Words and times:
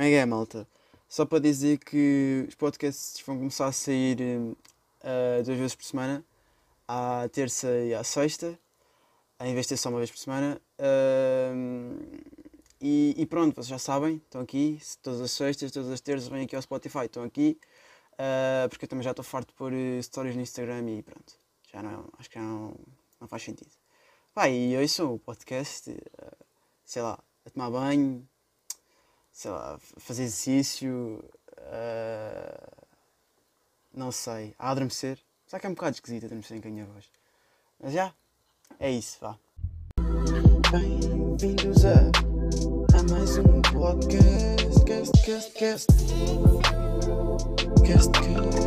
Como 0.00 0.08
é 0.08 0.12
que 0.12 0.16
é, 0.16 0.24
malta? 0.24 0.66
Só 1.06 1.26
para 1.26 1.40
dizer 1.40 1.76
que 1.76 2.46
os 2.48 2.54
podcasts 2.54 3.22
vão 3.26 3.36
começar 3.36 3.66
a 3.66 3.72
sair 3.72 4.16
uh, 4.18 5.42
duas 5.44 5.58
vezes 5.58 5.74
por 5.74 5.84
semana, 5.84 6.24
à 6.88 7.28
terça 7.30 7.68
e 7.70 7.92
à 7.92 8.02
sexta, 8.02 8.58
em 9.40 9.52
vez 9.52 9.66
de 9.66 9.74
ter 9.74 9.76
só 9.76 9.90
uma 9.90 9.98
vez 9.98 10.10
por 10.10 10.16
semana. 10.16 10.58
Uh, 10.78 12.18
e, 12.80 13.14
e, 13.14 13.26
pronto, 13.26 13.54
vocês 13.54 13.66
já 13.66 13.78
sabem, 13.78 14.22
estão 14.24 14.40
aqui, 14.40 14.80
todas 15.02 15.20
as 15.20 15.32
sextas, 15.32 15.70
todas 15.70 15.90
as 15.90 16.00
terças 16.00 16.28
vêm 16.28 16.44
aqui 16.44 16.56
ao 16.56 16.62
Spotify, 16.62 17.04
estão 17.04 17.22
aqui, 17.22 17.60
uh, 18.14 18.66
porque 18.70 18.86
eu 18.86 18.88
também 18.88 19.04
já 19.04 19.10
estou 19.10 19.22
farto 19.22 19.48
de 19.48 19.54
pôr 19.54 19.70
stories 20.00 20.34
no 20.34 20.40
Instagram 20.40 20.88
e 20.88 21.02
pronto, 21.02 21.34
já 21.70 21.82
não, 21.82 22.08
acho 22.18 22.30
que 22.30 22.38
já 22.38 22.42
não, 22.42 22.74
não 23.20 23.28
faz 23.28 23.42
sentido. 23.42 23.72
Pá, 24.32 24.48
e 24.48 24.72
eu 24.72 24.88
sou 24.88 25.16
o 25.16 25.18
podcast, 25.18 25.94
sei 26.86 27.02
lá, 27.02 27.18
a 27.44 27.50
tomar 27.50 27.70
banho, 27.70 28.26
sei 29.40 29.50
lá, 29.50 29.78
fazer 29.96 30.24
exercício, 30.24 31.24
uh, 31.56 32.86
não 33.90 34.12
sei, 34.12 34.54
a 34.58 34.70
adormecer. 34.70 35.18
Só 35.46 35.58
que 35.58 35.66
é 35.66 35.70
um 35.70 35.72
bocado 35.72 35.94
esquisito 35.94 36.26
adormecer 36.26 36.58
em 36.58 36.60
canha 36.60 36.84
voz. 36.84 37.06
Mas 37.82 37.94
já, 37.94 38.12
é 38.78 38.90
isso, 38.90 39.16
vá. 39.18 39.38
Bem-vindos 40.70 41.86
a, 41.86 42.10
a 42.98 43.02
mais 43.10 43.38
um 43.38 43.62
podcast, 43.62 44.84
cast, 44.84 45.22
cast, 45.24 45.52
cast, 45.54 45.86
cast, 47.86 48.10
cast. 48.12 48.59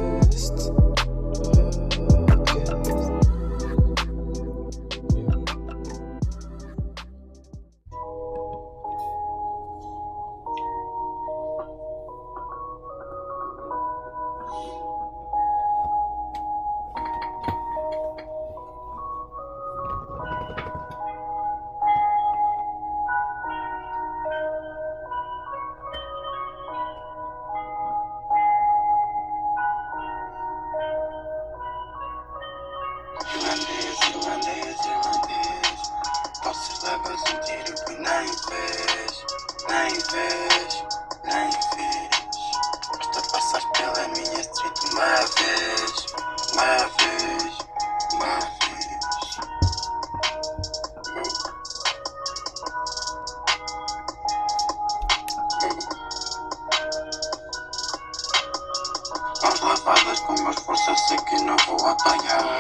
apanhar. 61.93 62.57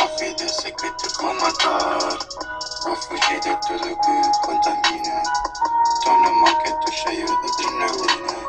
A 0.00 0.06
vida 0.18 0.44
é 0.44 0.48
secreta 0.48 1.08
vou 1.20 1.34
matar. 1.34 2.18
Vou 2.84 2.96
fugir 2.96 3.40
de 3.40 3.56
tudo 3.66 3.96
que 4.00 4.40
contamina. 4.46 5.22
Tô 6.04 6.18
na 6.18 6.54
que 6.56 6.72
tô 6.80 6.92
cheio 6.92 7.26
de 7.26 7.32
adrenalina. 7.32 8.46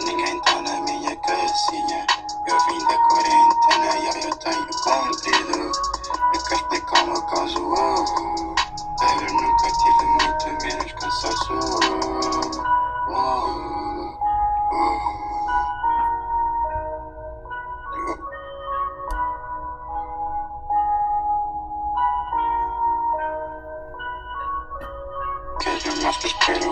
Ninguém 0.00 0.40
tá 0.42 0.62
na 0.62 0.80
minha 0.82 1.16
casinha. 1.16 2.06
Eu 2.46 2.58
vim 2.60 2.78
da 2.86 2.98
quarentena 3.08 3.98
e 3.98 4.06
eu 4.06 4.36
tenho 4.36 4.66
contigo. 4.82 5.35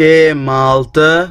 que 0.00 0.28
é, 0.30 0.32
malta? 0.32 1.30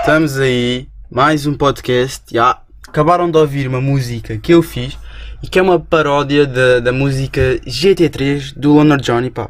Estamos 0.00 0.38
aí, 0.38 0.88
mais 1.10 1.46
um 1.46 1.54
podcast. 1.54 2.22
Já 2.30 2.60
acabaram 2.86 3.30
de 3.30 3.38
ouvir 3.38 3.66
uma 3.66 3.80
música 3.80 4.36
que 4.36 4.52
eu 4.52 4.62
fiz 4.62 4.98
e 5.42 5.48
que 5.48 5.58
é 5.58 5.62
uma 5.62 5.80
paródia 5.80 6.46
da, 6.46 6.80
da 6.80 6.92
música 6.92 7.58
GT3 7.66 8.52
do 8.54 8.76
Honor 8.76 9.00
Johnny. 9.00 9.30
Pá. 9.30 9.48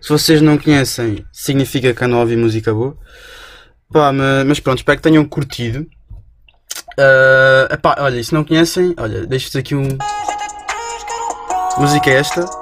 Se 0.00 0.08
vocês 0.08 0.42
não 0.42 0.58
conhecem, 0.58 1.24
significa 1.32 1.94
que 1.94 2.04
não 2.08 2.18
ouvi 2.18 2.34
música 2.34 2.74
boa. 2.74 2.98
Pá, 3.92 4.12
mas 4.44 4.58
pronto, 4.58 4.78
espero 4.78 4.98
que 4.98 5.04
tenham 5.04 5.24
curtido. 5.24 5.86
Uh, 6.98 7.72
epá, 7.72 7.94
olha, 8.00 8.24
se 8.24 8.34
não 8.34 8.42
conhecem, 8.42 8.92
olha, 8.96 9.24
deixo-vos 9.24 9.54
aqui 9.54 9.76
um. 9.76 9.86
Música 11.78 12.10
é 12.10 12.14
esta. 12.14 12.61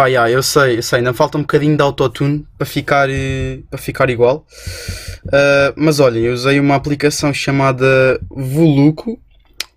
Pá, 0.00 0.06
yeah, 0.06 0.30
eu 0.30 0.42
sei, 0.42 0.78
eu 0.78 0.82
sei, 0.82 1.00
ainda 1.00 1.12
falta 1.12 1.36
um 1.36 1.42
bocadinho 1.42 1.76
de 1.76 1.82
autotune 1.82 2.46
para 2.56 2.66
ficar, 2.66 3.10
eh, 3.10 3.58
para 3.68 3.78
ficar 3.78 4.08
igual. 4.08 4.46
Uh, 5.26 5.76
mas 5.76 6.00
olhem, 6.00 6.22
eu 6.22 6.32
usei 6.32 6.58
uma 6.58 6.74
aplicação 6.74 7.34
chamada 7.34 8.18
Voluco 8.30 9.20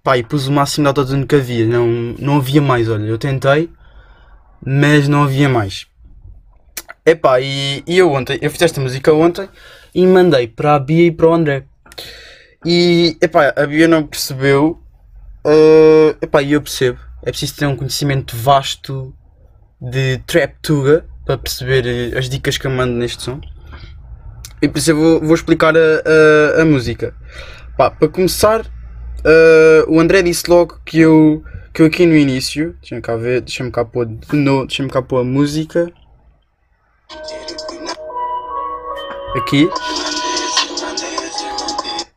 pá, 0.01 0.17
e 0.17 0.23
pus 0.23 0.47
o 0.47 0.51
máximo 0.53 0.85
de 0.85 0.88
autotune 0.88 1.28
que 1.28 1.35
havia. 1.35 1.66
Não, 1.66 1.88
não 2.17 2.38
havia 2.38 2.61
mais, 2.61 2.88
olha, 2.88 3.03
eu 3.03 3.17
tentei, 3.17 3.69
mas 4.66 5.09
não 5.09 5.23
havia 5.23 5.50
mais. 5.50 5.88
Epá, 7.05 7.41
e, 7.41 7.84
e 7.85 7.97
eu 7.97 8.09
ontem, 8.09 8.40
eu 8.41 8.50
fiz 8.50 8.61
esta 8.61 8.79
música 8.79 9.13
ontem 9.13 9.50
e 9.94 10.07
mandei 10.07 10.47
para 10.47 10.75
a 10.75 10.79
Bia 10.79 11.07
e 11.07 11.11
para 11.11 11.28
o 11.28 11.34
André. 11.34 11.66
E 12.66 13.17
epá, 13.22 13.53
a 13.57 13.66
Bia 13.66 13.90
não 13.90 14.07
percebeu, 14.07 14.81
uh, 15.45 16.16
epá, 16.22 16.41
e 16.41 16.53
eu 16.53 16.61
percebo. 16.61 16.97
É 17.22 17.29
preciso 17.29 17.57
ter 17.57 17.66
um 17.66 17.75
conhecimento 17.75 18.38
vasto 18.38 19.13
de 19.84 20.18
Trap 20.26 20.56
Tuga 20.62 21.06
para 21.26 21.38
perceber 21.38 21.85
eh, 21.85 22.18
as 22.18 22.30
dicas 22.30 22.58
que 22.58 22.68
eu 22.68 22.72
mando 22.72 22.94
neste 22.94 23.22
som. 23.22 23.41
E 24.62 24.68
por 24.68 24.78
isso 24.78 24.91
eu 24.91 24.96
vou, 24.96 25.20
vou 25.20 25.35
explicar 25.35 25.76
a, 25.76 25.80
a, 26.58 26.62
a 26.62 26.66
música. 26.66 27.14
Pá, 27.78 27.91
para 27.91 28.08
começar, 28.08 28.62
uh, 28.62 29.90
o 29.94 30.00
André 30.00 30.22
disse 30.22 30.50
logo 30.50 30.80
que 30.85 31.00
eu, 31.00 31.44
que 31.74 31.82
eu 31.82 31.88
aqui 31.88 32.06
no 32.06 32.16
início, 32.16 32.76
deixa-me 32.80 33.02
cá 33.02 33.18
ver, 33.18 33.41
deixa-me 33.41 33.72
cá 33.72 33.84
pôr 33.84 34.06
de 34.06 34.38
novo, 34.38 34.68
deixa-me 34.68 34.90
cá 34.90 35.02
pôr 35.02 35.20
a 35.20 35.24
música. 35.24 35.91
Aqui. 39.36 39.70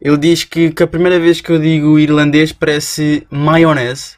Ele 0.00 0.16
diz 0.18 0.44
que, 0.44 0.70
que 0.70 0.82
a 0.82 0.86
primeira 0.86 1.18
vez 1.18 1.40
que 1.40 1.50
eu 1.50 1.58
digo 1.58 1.98
irlandês 1.98 2.52
parece 2.52 3.26
maionese. 3.28 4.15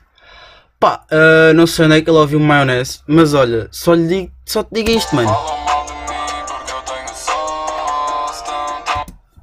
Pá, 0.81 1.05
uh, 1.11 1.53
não 1.55 1.67
sei 1.67 1.87
onde 1.87 1.97
é 1.97 2.01
que 2.01 2.09
ele 2.09 2.19
ouviu 2.19 2.39
maionese, 2.39 3.01
mas 3.05 3.35
olha, 3.35 3.67
só 3.73 3.95
lhe 3.95 4.07
digo, 4.07 4.33
só 4.47 4.63
te 4.63 4.69
digo 4.75 4.91
isto, 4.91 5.17
mano. 5.17 5.37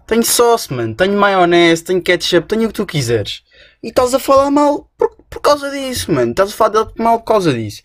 Tenho 0.07 0.23
sauce, 0.23 0.71
mano, 0.71 0.95
tenho 0.95 1.17
maionese, 1.17 1.83
tenho 1.83 2.01
ketchup, 2.01 2.47
tenho 2.47 2.65
o 2.65 2.67
que 2.67 2.73
tu 2.73 2.85
quiseres. 2.85 3.43
E 3.83 3.89
estás 3.89 4.13
a 4.13 4.19
falar 4.19 4.49
mal 4.49 4.89
porque, 4.97 5.17
por 5.29 5.41
causa 5.41 5.69
disso, 5.69 6.11
mano. 6.11 6.31
Estás 6.31 6.51
a 6.51 6.53
falar 6.53 6.87
mal 6.97 7.19
por 7.19 7.25
causa 7.25 7.53
disso. 7.53 7.83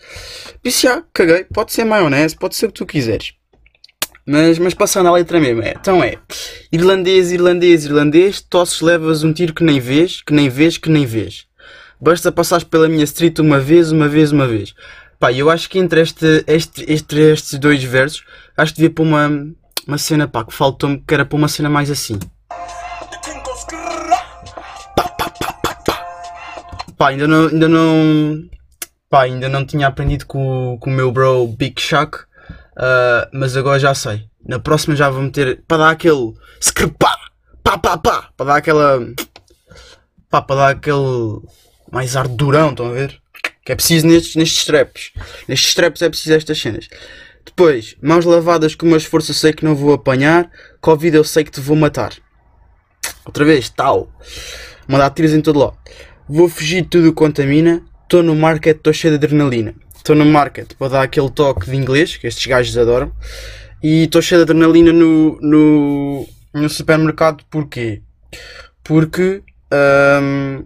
Disse, 0.62 0.82
já, 0.86 1.02
caguei. 1.12 1.44
Pode 1.44 1.72
ser 1.72 1.84
maionese, 1.84 2.36
pode 2.36 2.54
ser 2.54 2.66
o 2.66 2.68
que 2.68 2.78
tu 2.78 2.86
quiseres. 2.86 3.32
Mas, 4.24 4.60
mas 4.60 4.74
passando 4.74 5.08
à 5.08 5.12
letra 5.12 5.40
mesmo, 5.40 5.62
é. 5.62 5.74
Então 5.76 6.04
é. 6.04 6.18
Irlandês, 6.70 7.32
irlandês, 7.32 7.84
irlandês, 7.84 8.40
tosses 8.40 8.80
levas 8.80 9.24
um 9.24 9.32
tiro 9.32 9.52
que 9.52 9.64
nem 9.64 9.80
vês, 9.80 10.22
que 10.22 10.32
nem 10.32 10.48
vês, 10.48 10.78
que 10.78 10.88
nem 10.88 11.04
vês. 11.04 11.49
Basta 12.00 12.32
passares 12.32 12.64
pela 12.64 12.88
minha 12.88 13.04
street 13.04 13.38
uma 13.40 13.60
vez, 13.60 13.92
uma 13.92 14.08
vez, 14.08 14.32
uma 14.32 14.46
vez. 14.46 14.74
Pá, 15.18 15.30
eu 15.30 15.50
acho 15.50 15.68
que 15.68 15.78
entre, 15.78 16.00
este, 16.00 16.44
este, 16.46 16.90
estes 16.90 17.58
dois 17.58 17.84
versos, 17.84 18.24
acho 18.56 18.72
que 18.72 18.80
devia 18.80 18.94
pôr 18.94 19.02
uma, 19.02 19.28
uma 19.86 19.98
cena, 19.98 20.26
pá, 20.26 20.42
que 20.42 20.54
faltou-me, 20.54 20.98
que 20.98 21.12
era 21.12 21.26
pôr 21.26 21.36
uma 21.36 21.48
cena 21.48 21.68
mais 21.68 21.90
assim. 21.90 22.18
Pá, 24.96 25.08
pá, 25.08 25.28
pá, 25.28 25.52
pá, 25.62 25.74
pá. 25.74 26.06
Pá, 26.96 27.08
ainda 27.10 27.28
não, 27.28 27.48
ainda 27.48 27.68
não, 27.68 28.48
pá, 29.10 29.24
ainda 29.24 29.48
não 29.50 29.66
tinha 29.66 29.86
aprendido 29.86 30.24
com, 30.24 30.78
com 30.80 30.88
o 30.88 30.92
meu 30.94 31.12
bro 31.12 31.46
Big 31.48 31.78
Shaq, 31.78 32.16
uh, 32.16 33.28
mas 33.30 33.58
agora 33.58 33.78
já 33.78 33.94
sei. 33.94 34.24
Na 34.42 34.58
próxima 34.58 34.96
já 34.96 35.10
vou 35.10 35.20
meter, 35.20 35.62
para 35.68 35.76
dar 35.76 35.90
aquele, 35.90 36.32
screpá, 36.62 37.14
pá, 37.62 37.76
pá, 37.76 37.98
pá, 37.98 38.30
para 38.34 38.46
dar 38.46 38.56
aquela, 38.56 39.00
pá, 40.30 40.40
para 40.40 40.56
dar 40.56 40.68
aquele 40.70 41.42
mais 41.90 42.16
ar 42.16 42.28
durão, 42.28 42.70
estão 42.70 42.86
a 42.86 42.92
ver? 42.92 43.20
Que 43.64 43.72
é 43.72 43.74
preciso 43.74 44.06
nestes, 44.06 44.36
nestes 44.36 44.64
traps. 44.64 45.12
Nestes 45.48 45.74
traps 45.74 46.02
é 46.02 46.08
preciso 46.08 46.34
estas 46.34 46.60
cenas. 46.60 46.88
Depois, 47.44 47.96
mãos 48.02 48.24
lavadas 48.24 48.74
com 48.74 48.86
uma 48.86 48.96
esforço 48.96 49.30
eu 49.30 49.34
sei 49.34 49.52
que 49.52 49.64
não 49.64 49.74
vou 49.74 49.92
apanhar. 49.92 50.50
Covid 50.80 51.16
eu 51.16 51.24
sei 51.24 51.44
que 51.44 51.50
te 51.50 51.60
vou 51.60 51.76
matar. 51.76 52.12
Outra 53.24 53.44
vez, 53.44 53.68
tal. 53.68 54.10
Mandar 54.86 55.10
tiros 55.10 55.32
em 55.32 55.40
todo 55.40 55.58
lado. 55.58 55.76
Vou 56.28 56.48
fugir 56.48 56.82
de 56.82 56.88
tudo 56.88 57.12
quanto 57.12 57.42
a 57.42 57.46
mina. 57.46 57.82
Estou 58.02 58.22
no 58.22 58.34
market, 58.34 58.76
estou 58.76 58.92
cheio 58.92 59.16
de 59.16 59.24
adrenalina. 59.24 59.74
Estou 59.94 60.16
no 60.16 60.24
market 60.24 60.74
para 60.74 60.88
dar 60.88 61.02
aquele 61.02 61.30
toque 61.30 61.70
de 61.70 61.76
inglês 61.76 62.16
que 62.16 62.26
estes 62.26 62.46
gajos 62.46 62.76
adoram. 62.76 63.12
E 63.82 64.04
estou 64.04 64.22
cheio 64.22 64.44
de 64.44 64.50
adrenalina 64.50 64.92
no, 64.92 65.38
no, 65.40 66.28
no 66.54 66.68
supermercado. 66.68 67.44
Porquê? 67.50 68.02
Porque 68.82 69.42
hum, 70.22 70.64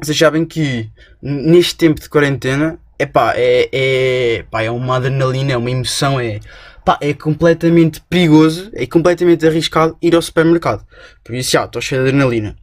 vocês 0.00 0.16
sabem 0.16 0.44
que 0.44 0.90
neste 1.22 1.76
tempo 1.76 2.00
de 2.00 2.08
quarentena 2.08 2.78
epá, 2.98 3.34
é, 3.36 3.68
é, 3.72 4.44
pá, 4.50 4.62
é 4.62 4.70
uma 4.70 4.96
adrenalina, 4.96 5.52
é 5.52 5.56
uma 5.56 5.70
emoção, 5.70 6.18
é, 6.20 6.40
pá, 6.84 6.98
é 7.00 7.12
completamente 7.14 8.00
perigoso, 8.02 8.70
é 8.74 8.86
completamente 8.86 9.46
arriscado 9.46 9.96
ir 10.00 10.14
ao 10.14 10.22
supermercado. 10.22 10.84
Por 11.24 11.34
isso, 11.34 11.50
já, 11.52 11.64
estou 11.64 11.80
cheio 11.80 12.02
de 12.02 12.08
adrenalina. 12.08 12.56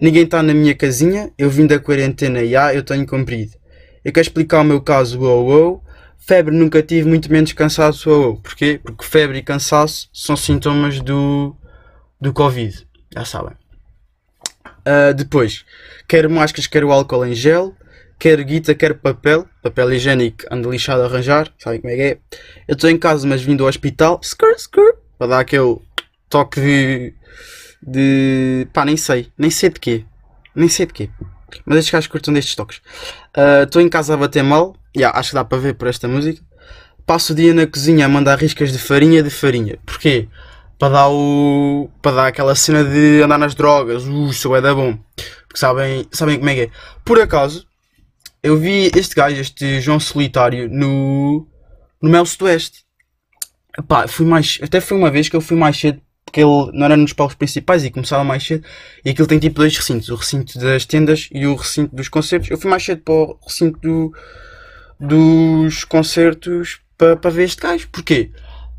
Ninguém 0.00 0.24
está 0.24 0.42
na 0.42 0.52
minha 0.52 0.74
casinha, 0.74 1.30
eu 1.38 1.48
vim 1.48 1.66
da 1.66 1.78
quarentena, 1.78 2.44
já, 2.46 2.74
eu 2.74 2.82
tenho 2.82 3.06
cumprido. 3.06 3.52
Eu 4.04 4.12
quero 4.12 4.26
explicar 4.26 4.60
o 4.60 4.64
meu 4.64 4.80
caso, 4.80 5.20
uou, 5.20 5.46
uou. 5.46 5.84
Febre 6.18 6.54
nunca 6.56 6.82
tive, 6.82 7.08
muito 7.08 7.30
menos 7.30 7.52
cansaço, 7.52 8.10
uou, 8.10 8.22
uou. 8.22 8.36
Porquê? 8.40 8.80
Porque 8.82 9.04
febre 9.04 9.38
e 9.38 9.42
cansaço 9.42 10.08
são 10.12 10.36
sintomas 10.36 11.00
do, 11.00 11.56
do 12.20 12.32
Covid, 12.32 12.86
já 13.14 13.24
sabem. 13.24 13.63
Uh, 14.86 15.14
depois, 15.14 15.64
quero 16.06 16.30
máscaras, 16.30 16.66
quero 16.66 16.92
álcool 16.92 17.24
em 17.24 17.34
gel, 17.34 17.74
quero 18.18 18.44
guita, 18.44 18.74
quero 18.74 18.94
papel, 18.96 19.48
papel 19.62 19.94
higiênico, 19.94 20.44
ando 20.50 20.70
lixado 20.70 21.02
a 21.02 21.06
arranjar, 21.06 21.50
sabem 21.58 21.80
como 21.80 21.92
é 21.92 21.96
que 21.96 22.02
é? 22.02 22.18
Eu 22.68 22.74
estou 22.74 22.90
em 22.90 22.98
casa, 22.98 23.26
mas 23.26 23.42
vim 23.42 23.56
do 23.56 23.66
hospital, 23.66 24.20
skrr, 24.22 24.54
skrr, 24.56 24.94
para 25.18 25.28
dar 25.28 25.40
aquele 25.40 25.78
toque 26.28 26.60
de. 26.60 27.14
de. 27.82 28.68
pá, 28.72 28.84
nem 28.84 28.96
sei, 28.96 29.28
nem 29.38 29.50
sei 29.50 29.70
de 29.70 29.80
quê, 29.80 30.04
nem 30.54 30.68
sei 30.68 30.86
de 30.86 30.92
quê. 30.92 31.10
Mas 31.64 31.78
estes 31.78 31.92
gajos 31.92 32.08
curtam 32.08 32.34
destes 32.34 32.54
toques. 32.54 32.82
Estou 33.62 33.80
uh, 33.80 33.84
em 33.84 33.88
casa 33.88 34.14
a 34.14 34.16
bater 34.16 34.42
mal, 34.42 34.76
yeah, 34.94 35.18
acho 35.18 35.30
que 35.30 35.34
dá 35.34 35.44
para 35.44 35.58
ver 35.58 35.74
por 35.74 35.88
esta 35.88 36.08
música. 36.08 36.42
Passo 37.06 37.32
o 37.32 37.36
dia 37.36 37.54
na 37.54 37.66
cozinha 37.66 38.06
a 38.06 38.08
mandar 38.08 38.38
riscas 38.38 38.72
de 38.72 38.78
farinha 38.78 39.22
de 39.22 39.30
farinha. 39.30 39.78
Porquê? 39.84 40.28
Para 40.78 40.88
dar 40.88 41.08
o. 41.08 41.90
para 42.02 42.16
dar 42.16 42.26
aquela 42.26 42.54
cena 42.54 42.84
de 42.84 43.22
andar 43.22 43.38
nas 43.38 43.54
drogas, 43.54 44.04
uh, 44.04 44.30
isso 44.30 44.54
é 44.54 44.60
da 44.60 44.74
bom. 44.74 44.98
Porque 45.46 45.58
sabem, 45.58 46.06
sabem 46.10 46.38
como 46.38 46.50
é 46.50 46.54
que 46.54 46.60
é. 46.62 46.70
Por 47.04 47.20
acaso, 47.20 47.66
eu 48.42 48.56
vi 48.56 48.90
este 48.94 49.14
gajo, 49.14 49.40
este 49.40 49.80
João 49.80 50.00
Solitário, 50.00 50.68
no. 50.68 51.46
no 52.02 52.10
Mel 52.10 52.26
Sudoeste. 52.26 52.84
Fui 54.08 54.26
mais. 54.26 54.58
Até 54.62 54.80
foi 54.80 54.96
uma 54.96 55.10
vez 55.10 55.28
que 55.28 55.36
eu 55.36 55.40
fui 55.40 55.56
mais 55.56 55.78
cedo, 55.78 56.00
porque 56.24 56.40
ele 56.40 56.70
não 56.72 56.84
era 56.84 56.96
nos 56.96 57.12
palcos 57.12 57.36
principais 57.36 57.84
e 57.84 57.90
começava 57.90 58.24
mais 58.24 58.44
cedo. 58.44 58.64
E 59.04 59.10
aquilo 59.10 59.28
tem 59.28 59.38
tipo 59.38 59.56
dois 59.56 59.76
recintos: 59.76 60.08
o 60.08 60.16
recinto 60.16 60.58
das 60.58 60.84
tendas 60.84 61.28
e 61.32 61.46
o 61.46 61.54
recinto 61.54 61.94
dos 61.94 62.08
concertos. 62.08 62.50
Eu 62.50 62.58
fui 62.58 62.70
mais 62.70 62.84
cedo 62.84 63.02
para 63.02 63.14
o 63.14 63.38
recinto 63.46 63.78
do, 63.80 64.12
dos 65.00 65.84
concertos 65.84 66.80
para, 66.98 67.16
para 67.16 67.30
ver 67.30 67.44
este 67.44 67.62
gajo. 67.62 67.88
Porquê? 67.90 68.30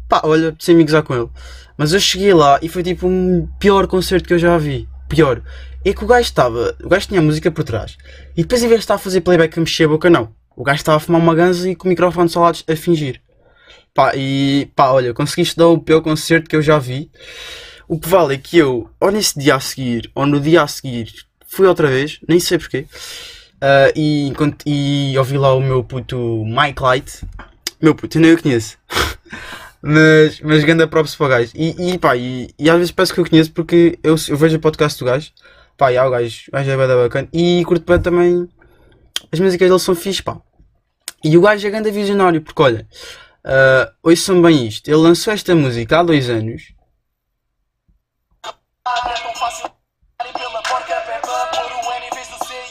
Pá, 0.07 0.21
olha, 0.23 0.55
sem 0.59 0.75
me 0.75 0.83
gozar 0.83 1.03
com 1.03 1.15
ele. 1.15 1.29
Mas 1.77 1.93
eu 1.93 1.99
cheguei 1.99 2.33
lá 2.33 2.59
e 2.61 2.69
foi 2.69 2.83
tipo 2.83 3.07
um 3.07 3.47
pior 3.59 3.87
concerto 3.87 4.27
que 4.27 4.33
eu 4.33 4.39
já 4.39 4.57
vi. 4.57 4.87
Pior. 5.09 5.41
É 5.83 5.93
que 5.93 6.03
o 6.03 6.07
gajo 6.07 6.21
estava. 6.21 6.75
O 6.83 6.89
gajo 6.89 7.07
tinha 7.07 7.21
música 7.21 7.51
por 7.51 7.63
trás. 7.63 7.97
E 8.35 8.41
depois, 8.41 8.63
em 8.63 8.67
vez 8.67 8.79
de 8.79 8.83
estar 8.83 8.95
a 8.95 8.99
fazer 8.99 9.21
playback 9.21 9.57
a 9.57 9.61
mexer 9.61 9.85
a 9.85 9.89
boca, 9.89 10.09
não. 10.09 10.29
O 10.55 10.63
gajo 10.63 10.77
estava 10.77 10.97
a 10.97 10.99
fumar 10.99 11.21
uma 11.21 11.35
ganza 11.35 11.69
e 11.69 11.75
com 11.75 11.87
o 11.87 11.89
microfone 11.89 12.29
só 12.29 12.45
a 12.45 12.75
fingir. 12.75 13.21
Pá, 13.93 14.13
e 14.15 14.69
pá, 14.75 14.89
olha, 14.89 15.13
conseguiste 15.13 15.55
dar 15.55 15.67
o 15.67 15.79
pior 15.79 16.01
concerto 16.01 16.49
que 16.49 16.55
eu 16.55 16.61
já 16.61 16.79
vi. 16.79 17.09
O 17.87 17.99
que 17.99 18.09
vale 18.09 18.33
é 18.33 18.37
que 18.37 18.57
eu, 18.57 18.89
ou 18.99 19.11
nesse 19.11 19.37
dia 19.39 19.55
a 19.55 19.59
seguir, 19.59 20.09
ou 20.15 20.25
no 20.25 20.39
dia 20.39 20.63
a 20.63 20.67
seguir, 20.67 21.13
fui 21.45 21.67
outra 21.67 21.87
vez, 21.87 22.19
nem 22.27 22.39
sei 22.39 22.57
porquê. 22.57 22.87
Uh, 23.55 23.91
e, 23.95 24.33
e 24.65 25.17
ouvi 25.17 25.37
lá 25.37 25.53
o 25.53 25.61
meu 25.61 25.83
puto 25.83 26.43
Mike 26.45 26.81
Light. 26.81 27.21
Meu 27.81 27.93
puto, 27.93 28.17
eu 28.17 28.21
nem 28.21 28.33
o 28.33 28.41
conheço. 28.41 28.77
Mas, 29.87 30.41
mas 30.41 30.63
ganda 30.63 30.87
props 30.87 31.15
para 31.15 31.25
o 31.27 31.29
gajo. 31.29 31.51
E, 31.53 31.93
e 31.93 31.99
pá, 31.99 32.17
e, 32.17 32.49
e, 32.57 32.71
às 32.71 32.75
vezes 32.75 32.91
parece 32.91 33.13
que 33.13 33.19
eu 33.19 33.29
conheço 33.29 33.51
porque 33.51 33.99
eu, 34.01 34.15
eu 34.29 34.35
vejo 34.35 34.57
o 34.57 34.59
podcast 34.59 34.97
do 34.97 35.05
gajo. 35.05 35.31
Pá, 35.77 35.91
e 35.91 35.97
há 35.97 36.07
o 36.07 36.09
gajo, 36.09 36.45
o 36.47 36.51
gajo 36.53 36.71
é 36.71 36.75
bem 36.75 36.87
bacana. 36.87 37.29
E 37.31 37.63
curto 37.65 37.85
bem 37.85 38.01
também. 38.01 38.49
As 39.31 39.39
músicas 39.39 39.69
dele 39.69 39.79
são 39.79 39.93
fixe, 39.93 40.23
pá. 40.23 40.37
E 41.23 41.37
o 41.37 41.41
gajo 41.41 41.67
é 41.67 41.69
ganda 41.69 41.91
visionário, 41.91 42.41
porque 42.41 42.63
olha, 42.63 42.87
uh, 43.45 43.93
ouçam 44.01 44.41
bem 44.41 44.65
isto. 44.65 44.87
Ele 44.87 44.97
lançou 44.97 45.31
esta 45.31 45.53
música 45.53 45.99
há 45.99 46.03
dois 46.03 46.31
anos. 46.31 46.63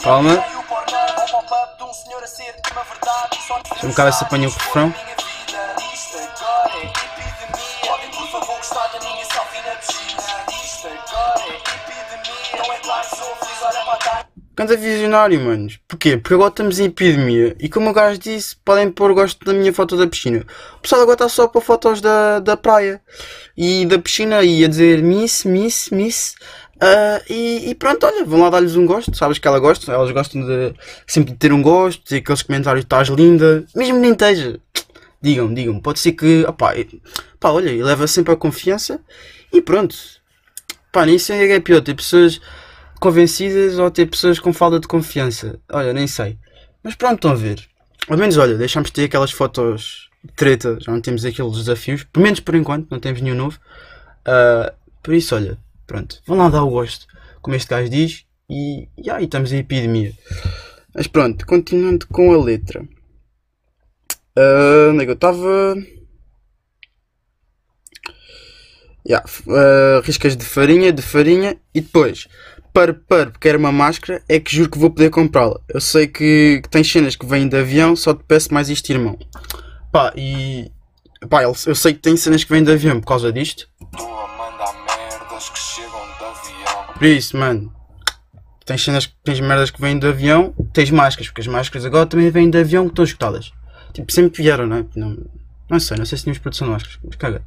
Calma. 0.02 0.44
Deixa 3.70 3.86
um 3.86 3.90
bocado 3.90 4.12
se 4.12 4.24
apanha 4.24 4.48
o 4.48 4.50
refrão. 4.50 5.13
Canta 14.56 14.76
visionário, 14.76 15.40
manos. 15.40 15.80
Porquê? 15.88 16.16
Porque 16.16 16.34
agora 16.34 16.48
estamos 16.48 16.78
em 16.78 16.84
epidemia 16.84 17.56
e 17.58 17.68
como 17.68 17.90
o 17.90 17.92
gajo 17.92 18.18
disse, 18.18 18.54
podem 18.64 18.88
pôr 18.88 19.12
gosto 19.12 19.44
da 19.44 19.52
minha 19.52 19.72
foto 19.72 19.96
da 19.96 20.06
piscina. 20.06 20.46
O 20.76 20.80
pessoal 20.80 21.02
agora 21.02 21.16
está 21.16 21.28
só 21.28 21.48
para 21.48 21.60
fotos 21.60 22.00
da, 22.00 22.38
da 22.38 22.56
praia 22.56 23.02
e 23.56 23.84
da 23.84 23.98
piscina 23.98 24.44
e 24.44 24.64
a 24.64 24.68
dizer 24.68 25.02
Miss, 25.02 25.44
Miss, 25.44 25.90
Miss. 25.90 26.36
Uh, 26.76 27.18
e, 27.28 27.70
e, 27.70 27.74
pronto, 27.74 28.06
olha, 28.06 28.24
vão 28.24 28.42
lá 28.42 28.50
dar-lhes 28.50 28.76
um 28.76 28.86
gosto. 28.86 29.16
Sabes 29.16 29.38
que 29.38 29.48
ela 29.48 29.58
gosta, 29.58 29.90
elas 29.90 30.12
gostam 30.12 30.46
de 30.46 30.72
sempre 31.04 31.32
de 31.32 31.38
ter 31.38 31.52
um 31.52 31.60
gosto, 31.60 32.04
ter 32.04 32.18
aqueles 32.18 32.42
comentários: 32.42 32.84
estás 32.84 33.08
linda, 33.08 33.64
mesmo 33.74 33.98
nem 33.98 34.12
esteja. 34.12 34.60
Digam, 35.20 35.52
digam, 35.52 35.80
pode 35.80 35.98
ser 35.98 36.12
que, 36.12 36.44
opá, 36.44 36.74
pá, 37.40 37.50
olha, 37.50 37.84
leva 37.84 38.06
sempre 38.06 38.32
a 38.32 38.36
confiança 38.36 39.00
e 39.52 39.60
pronto. 39.60 39.96
Pá, 40.92 41.06
nem 41.06 41.18
sei 41.18 41.44
o 41.44 41.48
que 41.48 41.52
é 41.54 41.60
pior, 41.60 41.80
ter 41.80 41.94
pessoas 41.94 42.40
convencidas 43.00 43.78
ou 43.78 43.90
ter 43.90 44.06
pessoas 44.06 44.38
com 44.38 44.52
falta 44.52 44.80
de 44.80 44.88
confiança. 44.88 45.58
Olha, 45.70 45.92
nem 45.92 46.06
sei. 46.06 46.38
Mas 46.82 46.94
pronto, 46.94 47.16
estão 47.16 47.30
a 47.30 47.34
ver. 47.34 47.66
Ao 48.08 48.16
menos, 48.16 48.36
olha, 48.36 48.56
deixamos 48.56 48.90
de 48.90 48.94
ter 48.94 49.04
aquelas 49.04 49.30
fotos 49.30 50.10
de 50.22 50.32
treta, 50.32 50.78
já 50.80 50.92
não 50.92 51.00
temos 51.00 51.24
aqueles 51.24 51.56
desafios. 51.56 52.04
Pelo 52.04 52.24
menos 52.24 52.40
por 52.40 52.54
enquanto, 52.54 52.90
não 52.90 53.00
temos 53.00 53.20
nenhum 53.20 53.36
novo. 53.36 53.58
Uh, 54.26 54.72
por 55.02 55.14
isso, 55.14 55.34
olha, 55.34 55.58
pronto. 55.86 56.20
Vão 56.26 56.36
lá 56.36 56.48
dar 56.48 56.64
o 56.64 56.70
gosto, 56.70 57.06
como 57.40 57.56
este 57.56 57.68
gajo 57.68 57.88
diz. 57.88 58.24
E, 58.48 58.88
aí 59.10 59.24
estamos 59.24 59.52
em 59.52 59.58
epidemia. 59.58 60.12
Mas 60.94 61.06
pronto, 61.06 61.46
continuando 61.46 62.06
com 62.08 62.32
a 62.32 62.42
letra. 62.42 62.82
Uh, 64.36 64.90
onde 64.90 65.02
é 65.02 65.04
que 65.04 65.10
eu 65.10 65.14
estava? 65.14 65.76
Yeah, 69.06 69.26
uh, 69.46 70.00
riscas 70.02 70.36
de 70.36 70.44
farinha, 70.44 70.90
de 70.92 71.02
farinha 71.02 71.56
e 71.74 71.80
depois 71.82 72.26
para, 72.74 72.92
para, 72.92 73.30
porque 73.30 73.48
era 73.48 73.56
uma 73.56 73.70
máscara, 73.70 74.20
é 74.28 74.40
que 74.40 74.54
juro 74.54 74.68
que 74.68 74.78
vou 74.78 74.90
poder 74.90 75.08
comprá-la. 75.08 75.60
Eu 75.68 75.80
sei 75.80 76.08
que, 76.08 76.60
que 76.60 76.68
tens 76.68 76.90
cenas 76.90 77.14
que 77.14 77.24
vêm 77.24 77.48
de 77.48 77.56
avião, 77.56 77.94
só 77.94 78.12
te 78.12 78.24
peço 78.24 78.52
mais 78.52 78.68
isto, 78.68 78.90
irmão. 78.90 79.16
Pá, 79.92 80.12
e. 80.16 80.72
Pá, 81.30 81.44
eu 81.44 81.54
sei 81.54 81.94
que 81.94 82.00
tem 82.00 82.16
cenas 82.16 82.42
que 82.42 82.50
vêm 82.50 82.64
de 82.64 82.72
avião 82.72 83.00
por 83.00 83.06
causa 83.06 83.32
disto. 83.32 83.68
Por 86.94 87.04
isso, 87.06 87.36
mano. 87.36 87.72
tens 88.66 88.82
cenas, 88.82 89.08
tens 89.22 89.38
merdas 89.38 89.70
que 89.70 89.80
vêm 89.80 89.96
do 89.96 90.08
avião, 90.08 90.52
tens 90.72 90.90
máscaras, 90.90 91.28
porque 91.28 91.42
as 91.42 91.46
máscaras 91.46 91.86
agora 91.86 92.06
também 92.06 92.28
vêm 92.28 92.50
do 92.50 92.58
avião 92.58 92.86
que 92.86 92.90
estão 92.90 93.04
escutadas. 93.04 93.52
Tipo, 93.92 94.10
sempre 94.10 94.42
vieram, 94.42 94.66
não 94.66 94.78
é? 94.78 94.84
Não, 94.96 95.16
não 95.70 95.78
sei, 95.78 95.96
não 95.96 96.04
sei 96.04 96.18
se 96.18 96.24
tínhamos 96.24 96.40
produção 96.40 96.66
de 96.66 96.72
máscaras, 96.72 96.98
mas 97.04 97.14
caga. 97.14 97.42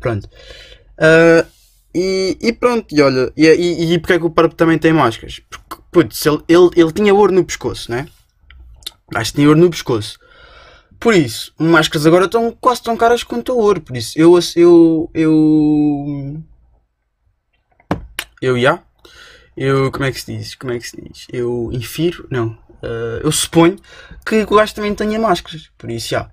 Pronto. 0.00 0.26
Uh, 0.96 1.46
e, 1.94 2.38
e, 2.40 2.52
pronto, 2.52 2.86
e 2.94 3.02
olha, 3.02 3.32
e, 3.36 3.46
e, 3.46 3.92
e 3.94 3.98
porque 3.98 4.14
é 4.14 4.18
que 4.18 4.24
o 4.24 4.30
Parpo 4.30 4.54
também 4.54 4.78
tem 4.78 4.92
máscaras? 4.92 5.40
Porque, 5.50 5.82
putz, 5.90 6.24
ele, 6.24 6.42
ele, 6.48 6.70
ele 6.76 6.92
tinha 6.92 7.14
ouro 7.14 7.32
no 7.32 7.44
pescoço, 7.44 7.90
né? 7.90 8.06
Acho 9.14 9.32
que 9.32 9.36
tinha 9.36 9.48
ouro 9.48 9.60
no 9.60 9.70
pescoço. 9.70 10.18
Por 11.00 11.14
isso, 11.14 11.52
máscaras 11.58 12.06
agora 12.06 12.26
estão 12.26 12.54
quase 12.60 12.82
tão 12.82 12.94
caras 12.94 13.24
quanto 13.24 13.52
o 13.52 13.58
ouro. 13.58 13.80
Por 13.80 13.96
isso, 13.96 14.18
eu. 14.18 14.38
Eu. 14.54 15.10
Eu. 15.14 16.42
Eu, 18.42 18.60
já. 18.60 18.82
Eu. 19.56 19.90
Como 19.90 20.04
é 20.04 20.12
que 20.12 20.20
se 20.20 20.36
diz? 20.36 20.54
Como 20.54 20.72
é 20.72 20.78
que 20.78 20.86
se 20.86 21.00
diz? 21.00 21.26
Eu 21.32 21.70
infiro. 21.72 22.28
Não. 22.30 22.48
Uh, 22.82 23.20
eu 23.24 23.32
suponho 23.32 23.76
que 24.24 24.42
o 24.42 24.56
gajo 24.56 24.74
também 24.74 24.94
tenha 24.94 25.18
máscaras. 25.18 25.70
Por 25.78 25.90
isso, 25.90 26.10
já. 26.10 26.30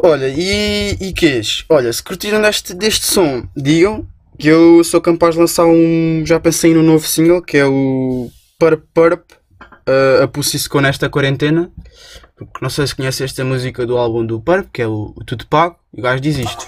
Olha, 0.00 0.28
e, 0.28 0.96
e 1.00 1.12
quês? 1.12 1.64
Olha, 1.68 1.92
se 1.92 2.02
curtiram 2.02 2.40
deste, 2.40 2.72
deste 2.72 3.04
som, 3.04 3.48
digam 3.56 4.06
que 4.38 4.46
eu 4.46 4.84
sou 4.84 5.00
capaz 5.00 5.34
de 5.34 5.40
lançar 5.40 5.66
um. 5.66 6.22
Já 6.24 6.38
pensei 6.38 6.72
no 6.72 6.82
novo 6.82 7.04
single 7.04 7.42
que 7.42 7.56
é 7.56 7.66
o 7.66 8.30
Purp 8.58 8.84
Purp, 8.94 9.32
uh, 9.60 10.22
a 10.22 10.28
Pussy 10.28 10.58
Secou 10.58 10.80
nesta 10.80 11.10
quarentena. 11.10 11.70
Porque 12.36 12.58
não 12.62 12.70
sei 12.70 12.86
se 12.86 12.94
conhece 12.94 13.24
esta 13.24 13.44
música 13.44 13.84
do 13.84 13.98
álbum 13.98 14.24
do 14.24 14.40
Purp, 14.40 14.68
que 14.72 14.82
é 14.82 14.86
o, 14.86 15.12
o 15.16 15.24
Tudo 15.24 15.44
Pago, 15.48 15.76
e 15.92 15.98
o 15.98 16.02
gajo 16.04 16.20
diz 16.20 16.38
isto. 16.38 16.64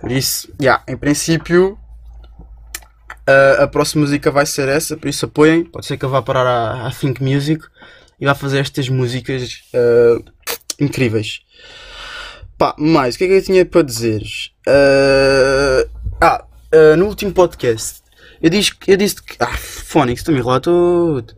Por 0.00 0.10
isso, 0.10 0.52
yeah, 0.60 0.82
em 0.88 0.96
princípio, 0.96 1.78
uh, 3.28 3.62
a 3.62 3.68
próxima 3.68 4.02
música 4.02 4.32
vai 4.32 4.44
ser 4.44 4.68
essa, 4.68 4.96
por 4.96 5.08
isso 5.08 5.26
apoiem. 5.26 5.64
Pode 5.64 5.86
ser 5.86 5.96
que 5.96 6.04
eu 6.04 6.10
vá 6.10 6.20
parar 6.20 6.44
a, 6.44 6.88
a 6.88 6.90
Think 6.90 7.22
Music 7.22 7.64
e 8.20 8.24
vai 8.24 8.34
fazer 8.34 8.58
estas 8.58 8.88
músicas 8.88 9.62
uh, 9.74 10.24
incríveis. 10.80 11.40
Pá, 12.56 12.74
mais, 12.78 13.14
o 13.14 13.18
que 13.18 13.24
é 13.24 13.26
que 13.26 13.32
eu 13.34 13.42
tinha 13.42 13.64
para 13.64 13.82
dizer? 13.82 14.22
Uh, 14.66 15.90
ah, 16.20 16.44
uh, 16.72 16.96
no 16.96 17.06
último 17.06 17.32
podcast 17.32 18.04
eu 18.44 18.50
disse, 18.50 18.72
eu 18.86 18.96
disse 18.98 19.22
que. 19.22 19.36
Ah, 19.40 19.56
Fónix, 19.56 20.20
estou-me 20.20 20.42
lá 20.42 20.60
tudo. 20.60 21.34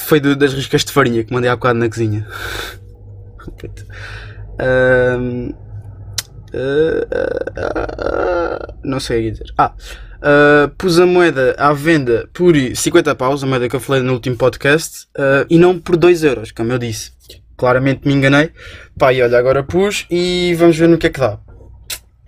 Foi 0.00 0.18
do, 0.18 0.34
das 0.34 0.52
riscas 0.54 0.84
de 0.84 0.90
farinha 0.90 1.22
que 1.22 1.32
mandei 1.32 1.48
há 1.48 1.54
bocado 1.54 1.78
na 1.78 1.88
cozinha. 1.88 2.26
não 8.82 8.98
sei 8.98 9.20
o 9.20 9.22
que 9.22 9.30
dizer. 9.30 9.54
Ah, 9.56 9.72
Uh, 10.16 10.68
pus 10.76 10.98
a 10.98 11.06
moeda 11.06 11.54
à 11.58 11.72
venda 11.72 12.28
por 12.32 12.54
50 12.54 13.14
paus, 13.14 13.42
a 13.42 13.46
moeda 13.46 13.68
que 13.68 13.76
eu 13.76 13.80
falei 13.80 14.02
no 14.02 14.14
último 14.14 14.36
podcast, 14.36 15.06
uh, 15.16 15.46
e 15.48 15.58
não 15.58 15.78
por 15.78 15.96
2 15.96 16.24
euros, 16.24 16.52
como 16.52 16.72
eu 16.72 16.78
disse. 16.78 17.12
Claramente 17.56 18.06
me 18.06 18.14
enganei. 18.14 18.50
Pá, 18.98 19.12
e 19.12 19.22
olha, 19.22 19.38
agora 19.38 19.62
pus 19.62 20.06
e 20.10 20.54
vamos 20.58 20.76
ver 20.76 20.88
no 20.88 20.98
que 20.98 21.06
é 21.06 21.10
que 21.10 21.20
dá. 21.20 21.38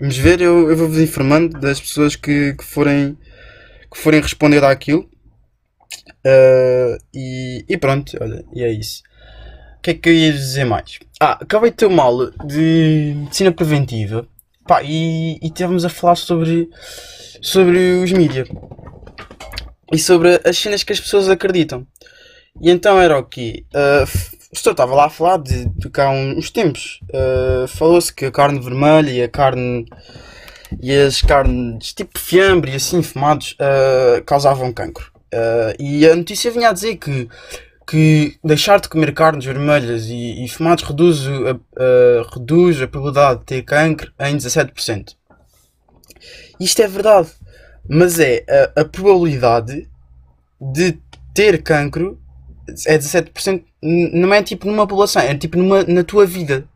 Vamos 0.00 0.16
ver, 0.16 0.40
eu, 0.40 0.70
eu 0.70 0.76
vou-vos 0.76 0.98
informando 0.98 1.58
das 1.58 1.80
pessoas 1.80 2.14
que, 2.14 2.54
que, 2.54 2.64
forem, 2.64 3.18
que 3.92 3.98
forem 3.98 4.20
responder 4.20 4.62
àquilo. 4.64 5.08
Uh, 6.24 6.98
e, 7.12 7.64
e, 7.68 7.76
pronto, 7.78 8.16
olha, 8.20 8.44
e 8.54 8.62
é 8.62 8.70
isso. 8.70 9.02
O 9.78 9.82
que 9.82 9.90
é 9.90 9.94
que 9.94 10.08
eu 10.08 10.12
ia 10.12 10.32
dizer 10.32 10.64
mais? 10.64 10.98
Ah, 11.20 11.38
acabei 11.40 11.70
de 11.70 11.76
ter 11.76 11.86
uma 11.86 12.02
aula 12.02 12.32
de 12.44 13.14
medicina 13.16 13.52
preventiva. 13.52 14.26
Pá, 14.68 14.82
e, 14.82 15.38
estávamos 15.42 15.86
a 15.86 15.88
falar 15.88 16.14
sobre 16.14 16.68
sobre 17.40 18.02
os 18.04 18.12
mídias 18.12 18.46
e 19.90 19.98
sobre 19.98 20.38
as 20.44 20.58
cenas 20.58 20.82
que 20.82 20.92
as 20.92 21.00
pessoas 21.00 21.30
acreditam. 21.30 21.86
E 22.60 22.70
então 22.70 23.00
era 23.00 23.18
o 23.18 23.24
que 23.24 23.64
uh, 23.74 24.04
o 24.52 24.58
senhor 24.58 24.72
estava 24.72 24.94
lá 24.94 25.06
a 25.06 25.10
falar 25.10 25.38
de, 25.38 25.64
de 25.70 25.88
cá 25.88 26.10
uns 26.10 26.50
tempos. 26.50 27.00
Uh, 27.04 27.66
Falou-se 27.66 28.12
que 28.12 28.26
a 28.26 28.30
carne 28.30 28.60
vermelha 28.60 29.10
e 29.10 29.22
a 29.22 29.28
carne 29.28 29.86
e 30.82 30.94
as 30.94 31.22
carnes 31.22 31.94
tipo 31.94 32.18
fiambre 32.18 32.72
e 32.72 32.74
assim 32.74 33.02
fumados 33.02 33.52
uh, 33.52 34.22
causavam 34.24 34.70
cancro. 34.70 35.10
Uh, 35.32 35.82
e 35.82 36.06
a 36.06 36.14
notícia 36.14 36.50
vinha 36.50 36.68
a 36.68 36.72
dizer 36.74 36.96
que, 36.96 37.26
que 37.88 38.38
deixar 38.44 38.80
de 38.80 38.88
comer 38.88 39.14
carnes 39.14 39.46
vermelhas 39.46 40.06
e, 40.06 40.44
e 40.44 40.48
fumados 40.48 40.84
reduz, 40.84 41.26
a, 41.26 42.34
reduz 42.34 42.82
a 42.82 42.86
probabilidade 42.86 43.40
de 43.40 43.46
ter 43.46 43.62
cancro 43.62 44.12
em 44.20 44.36
17%. 44.36 45.16
Isto 46.60 46.82
é 46.82 46.88
verdade. 46.88 47.30
Mas 47.88 48.18
é 48.20 48.44
a, 48.76 48.82
a 48.82 48.84
probabilidade 48.84 49.88
de 50.60 50.98
ter 51.32 51.62
cancro 51.62 52.20
é 52.86 52.98
17%. 52.98 53.64
Não 53.82 54.34
é 54.34 54.42
tipo 54.42 54.66
numa 54.66 54.86
população, 54.86 55.22
é 55.22 55.34
tipo 55.34 55.56
numa, 55.56 55.82
na 55.84 56.04
tua 56.04 56.26
vida. 56.26 56.68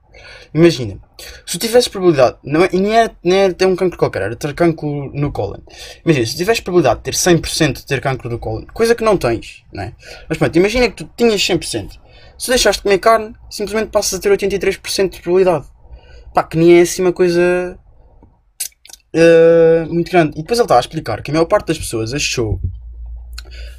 Imagina, 0.55 0.99
se 1.47 1.59
tu 1.59 1.67
tivesse 1.67 1.89
probabilidade, 1.89 2.37
não 2.43 2.65
é, 2.65 2.69
nem 2.73 2.95
era, 2.95 3.17
nem 3.23 3.39
era 3.39 3.55
ter 3.55 3.67
um 3.67 3.77
cancro 3.77 3.99
qualquer, 3.99 4.23
era 4.23 4.37
ter 4.37 4.55
cancro 4.55 5.11
no 5.15 5.33
cólon. 5.33 5.61
Imagina, 6.05 6.27
se 6.27 6.37
tivesse 6.37 6.63
probabilidade 6.63 7.01
de 7.01 7.05
ter 7.05 7.15
100% 7.15 7.73
de 7.75 7.87
ter 7.87 8.01
cancro 8.01 8.29
no 8.29 8.39
cólon, 8.39 8.65
coisa 8.73 8.95
que 8.95 9.05
não 9.05 9.17
tens, 9.17 9.63
não 9.73 9.85
é? 9.85 9.93
Mas 10.29 10.39
pronto, 10.39 10.57
imagina 10.57 10.89
que 10.89 11.05
tu 11.05 11.11
tinhas 11.17 11.41
100%. 11.41 11.99
Se 12.39 12.49
deixaste 12.49 12.81
de 12.81 12.83
comer 12.85 12.99
carne, 12.99 13.35
simplesmente 13.51 13.91
passas 13.91 14.19
a 14.19 14.23
ter 14.23 14.31
83% 14.31 15.11
de 15.11 15.21
probabilidade. 15.21 15.67
Pá, 16.35 16.43
que 16.43 16.57
nem 16.57 16.79
é 16.79 16.83
assim 16.83 17.03
uma 17.03 17.13
coisa 17.13 17.79
uh, 19.15 19.93
muito 19.93 20.11
grande. 20.11 20.33
E 20.39 20.43
depois 20.43 20.59
ele 20.59 20.65
estava 20.65 20.81
a 20.81 20.83
explicar 20.83 21.23
que 21.23 21.31
a 21.31 21.35
maior 21.35 21.47
parte 21.47 21.69
das 21.69 21.79
pessoas 21.79 22.13
achou 22.13 22.61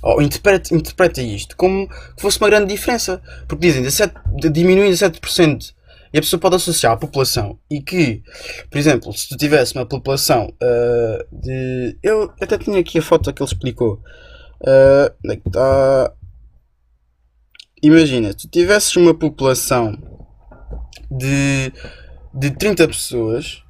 ou 0.01 0.21
interpreta, 0.21 0.73
interpreta 0.75 1.21
isto 1.21 1.55
como 1.55 1.87
que 1.87 2.21
fosse 2.21 2.37
uma 2.39 2.49
grande 2.49 2.73
diferença. 2.73 3.21
Porque 3.47 3.65
dizem, 3.67 3.81
17, 3.81 4.13
diminuem 4.51 4.91
17% 4.91 5.73
e 6.13 6.19
a 6.19 6.21
pessoa 6.21 6.39
pode 6.39 6.55
associar 6.55 6.93
à 6.93 6.97
população 6.97 7.57
e 7.71 7.81
que, 7.81 8.21
por 8.69 8.77
exemplo, 8.77 9.11
se 9.13 9.27
tu 9.27 9.35
tivesse 9.35 9.73
uma 9.73 9.85
população 9.85 10.53
uh, 10.61 11.41
de. 11.41 11.97
Eu 12.03 12.31
até 12.39 12.55
tinha 12.55 12.79
aqui 12.79 12.99
a 12.99 13.01
foto 13.01 13.33
que 13.33 13.41
ele 13.41 13.49
explicou. 13.49 13.99
Uh, 14.61 15.11
onde 15.25 15.33
é 15.33 15.37
que 15.37 15.47
está? 15.47 16.13
Imagina, 17.81 18.29
se 18.29 18.37
tu 18.37 18.47
tivesses 18.47 18.95
uma 18.95 19.13
população 19.13 19.97
de, 21.09 21.73
de 22.33 22.51
30 22.51 22.87
pessoas 22.87 23.63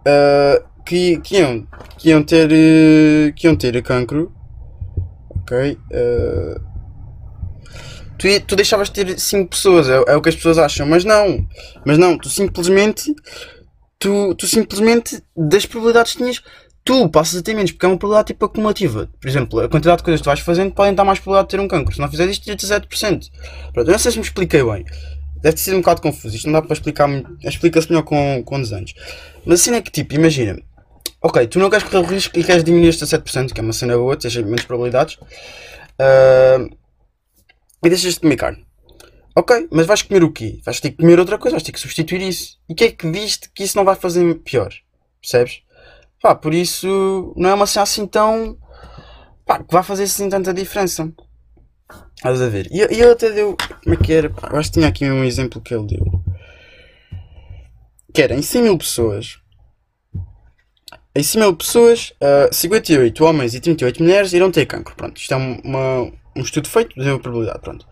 uh, 0.00 0.64
que, 0.84 1.18
que, 1.20 1.36
iam, 1.36 1.66
que, 1.96 2.08
iam 2.10 2.22
ter, 2.24 2.48
que 3.34 3.46
iam 3.46 3.54
ter 3.54 3.80
cancro. 3.82 4.34
Ok. 5.30 5.78
Uh, 5.90 6.71
tu, 8.22 8.46
tu 8.46 8.56
deixavas 8.56 8.88
de 8.88 9.04
ter 9.04 9.18
5 9.18 9.50
pessoas, 9.50 9.88
é, 9.88 10.02
é, 10.06 10.16
o 10.16 10.22
que 10.22 10.28
as 10.28 10.36
pessoas 10.36 10.58
acham, 10.58 10.86
mas 10.86 11.04
não. 11.04 11.46
Mas 11.84 11.98
não, 11.98 12.16
tu 12.16 12.28
simplesmente. 12.28 13.14
Tu, 13.98 14.34
tu 14.34 14.46
simplesmente 14.48 15.22
das 15.36 15.64
probabilidades 15.64 16.12
que 16.12 16.18
tinhas 16.18 16.42
tu 16.84 17.08
passas 17.08 17.38
a 17.38 17.42
ter 17.42 17.54
menos, 17.54 17.70
porque 17.70 17.86
é 17.86 17.88
uma 17.88 17.96
probabilidade 17.96 18.32
tipo 18.32 18.44
acumulativa. 18.44 19.08
Por 19.20 19.28
exemplo, 19.28 19.60
a 19.60 19.68
quantidade 19.68 19.98
de 19.98 20.02
coisas 20.02 20.20
que 20.20 20.24
tu 20.24 20.26
vais 20.26 20.40
fazendo 20.40 20.72
podem 20.72 20.94
dar 20.94 21.04
mais 21.04 21.20
probabilidade 21.20 21.48
de 21.48 21.56
ter 21.56 21.62
um 21.62 21.68
cancro. 21.68 21.94
Se 21.94 22.00
não 22.00 22.10
fizeres 22.10 22.32
isto, 22.36 22.50
17%. 22.50 23.30
Pronto, 23.72 23.88
eu 23.88 23.92
não 23.92 23.98
sei 23.98 24.10
se 24.10 24.18
me 24.18 24.24
expliquei 24.24 24.64
bem. 24.64 24.84
Deve 25.40 25.56
ter 25.56 25.62
sido 25.62 25.76
um 25.76 25.80
bocado 25.80 26.02
confuso. 26.02 26.34
Isto 26.34 26.46
não 26.46 26.54
dá 26.54 26.62
para 26.62 26.72
explicar. 26.72 27.08
Explica-se 27.44 27.88
melhor 27.88 28.02
com, 28.02 28.42
com 28.44 28.60
desenhos. 28.60 28.94
Mas 29.44 29.60
a 29.60 29.64
cena 29.64 29.76
é 29.76 29.80
que, 29.80 29.92
tipo, 29.92 30.14
imagina. 30.14 30.60
Ok, 31.20 31.46
tu 31.46 31.60
não 31.60 31.70
queres 31.70 31.84
correr 31.84 32.04
o 32.04 32.08
risco 32.08 32.36
e 32.36 32.42
queres 32.42 32.64
diminuir 32.64 32.88
este 32.88 33.04
a 33.04 33.06
7%, 33.06 33.52
que 33.52 33.60
é 33.60 33.62
uma 33.62 33.72
cena 33.72 33.96
boa, 33.96 34.16
tens 34.16 34.34
menos 34.36 34.64
probabilidades. 34.64 35.14
Uh, 35.14 36.68
e 37.82 37.88
deixas 37.88 38.14
de 38.14 38.20
comer 38.20 38.36
carne. 38.36 38.66
Ok, 39.34 39.68
mas 39.70 39.86
vais 39.86 40.02
comer 40.02 40.22
o 40.22 40.30
quê? 40.30 40.60
Vais 40.62 40.78
ter 40.78 40.90
que 40.90 40.98
comer 40.98 41.18
outra 41.18 41.38
coisa, 41.38 41.56
vais 41.56 41.62
ter 41.62 41.72
que 41.72 41.80
substituir 41.80 42.20
isso. 42.20 42.58
E 42.68 42.74
o 42.74 42.76
que 42.76 42.84
é 42.84 42.92
que 42.92 43.10
viste 43.10 43.50
que 43.54 43.64
isso 43.64 43.76
não 43.76 43.84
vai 43.84 43.94
fazer 43.94 44.34
pior? 44.40 44.72
Percebes? 45.20 45.62
Pá, 46.20 46.34
por 46.34 46.52
isso 46.52 47.32
não 47.36 47.48
é 47.48 47.54
uma 47.54 47.66
cena 47.66 47.84
assim 47.84 48.06
tão. 48.06 48.58
pá, 49.46 49.58
que 49.58 49.72
vai 49.72 49.82
fazer 49.82 50.04
assim 50.04 50.28
tanta 50.28 50.52
diferença. 50.52 51.10
Estás 52.14 52.40
a 52.42 52.48
ver? 52.48 52.68
E 52.70 52.80
ele 52.80 53.10
até 53.10 53.30
deu. 53.30 53.56
Como 53.82 53.94
é 53.94 53.98
que 53.98 54.12
era? 54.12 54.30
Pá, 54.30 54.50
eu 54.52 54.58
acho 54.58 54.70
que 54.70 54.74
tinha 54.74 54.88
aqui 54.88 55.04
um 55.04 55.24
exemplo 55.24 55.60
que 55.60 55.74
ele 55.74 55.86
deu. 55.86 56.04
Que 58.14 58.22
era 58.22 58.34
em 58.34 58.42
100 58.42 58.62
mil 58.62 58.78
pessoas. 58.78 59.38
Em 61.14 61.22
100 61.22 61.40
mil 61.40 61.56
pessoas, 61.56 62.10
uh, 62.22 62.48
ah, 62.48 62.52
58 62.52 63.24
homens 63.24 63.54
e 63.54 63.60
38 63.60 64.02
mulheres 64.02 64.32
irão 64.32 64.50
ter 64.50 64.66
cancro. 64.66 64.94
Pronto, 64.94 65.18
isto 65.18 65.32
é 65.32 65.36
uma, 65.36 66.12
um 66.36 66.42
estudo 66.42 66.68
feito 66.68 66.94
de 66.94 67.08
uma 67.08 67.18
probabilidade. 67.18 67.60
Pronto. 67.60 67.86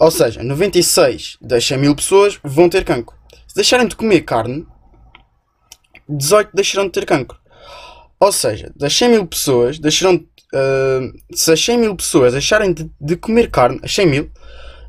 Ou 0.00 0.10
seja, 0.10 0.42
96 0.42 1.38
das 1.40 1.64
100 1.64 1.78
mil 1.78 1.94
pessoas 1.94 2.38
vão 2.42 2.68
ter 2.68 2.84
cancro. 2.84 3.16
Se 3.46 3.54
deixarem 3.54 3.86
de 3.86 3.94
comer 3.94 4.22
carne, 4.22 4.66
18 6.08 6.50
deixarão 6.54 6.86
de 6.86 6.92
ter 6.92 7.06
cancro. 7.06 7.38
Ou 8.18 8.32
seja, 8.32 8.72
das 8.74 8.96
100 8.96 9.08
mil 9.08 9.26
pessoas 9.26 9.78
deixarão 9.78 10.16
de 10.16 10.26
uh, 10.54 11.12
se 11.32 11.52
as 11.52 11.64
100 11.64 11.78
mil 11.78 11.96
pessoas 11.96 12.32
deixarem 12.32 12.72
de, 12.72 12.90
de, 13.00 13.16
comer 13.16 13.50
carne, 13.50 13.80
as 13.82 13.92
100 13.94 14.06
mil, 14.06 14.30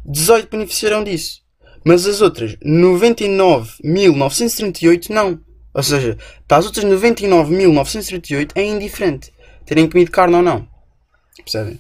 18 0.05 0.49
beneficiarão 0.49 1.03
disso. 1.03 1.43
Mas 1.83 2.05
as 2.07 2.21
outras 2.21 2.55
99.938 2.57 5.09
não. 5.09 5.39
Ou 5.73 5.83
seja, 5.83 6.17
para 6.47 6.57
as 6.57 6.65
outras 6.65 6.85
99.938 6.85 8.51
é 8.55 8.63
indiferente. 8.63 9.33
terem 9.65 9.89
comido 9.89 10.11
carne 10.11 10.35
ou 10.35 10.41
não. 10.41 10.67
Percebem? 11.37 11.79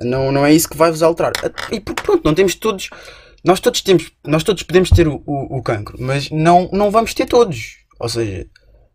Não, 0.00 0.30
não 0.30 0.44
é 0.44 0.52
isso 0.52 0.68
que 0.68 0.76
vai 0.76 0.90
vos 0.90 1.02
alterar. 1.02 1.32
E 1.70 1.80
pronto, 1.80 2.22
não 2.24 2.34
temos 2.34 2.54
todos. 2.54 2.90
Nós 3.44 3.60
todos 3.60 3.80
temos. 3.80 4.10
Nós 4.26 4.42
todos 4.42 4.62
podemos 4.62 4.90
ter 4.90 5.06
o, 5.08 5.22
o, 5.26 5.58
o 5.58 5.62
cancro, 5.62 5.96
mas 6.00 6.30
não, 6.30 6.68
não 6.72 6.90
vamos 6.90 7.14
ter 7.14 7.26
todos. 7.26 7.78
Ou 7.98 8.08
seja, 8.08 8.46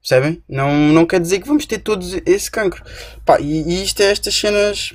percebem? 0.01 0.43
Não, 0.47 0.71
não 0.73 1.05
quer 1.05 1.19
dizer 1.19 1.39
que 1.39 1.47
vamos 1.47 1.65
ter 1.65 1.79
todos 1.79 2.13
esse 2.25 2.51
cancro. 2.51 2.83
Pá, 3.25 3.39
e, 3.39 3.61
e 3.63 3.83
isto 3.83 4.01
é 4.01 4.11
estas 4.11 4.35
cenas. 4.35 4.93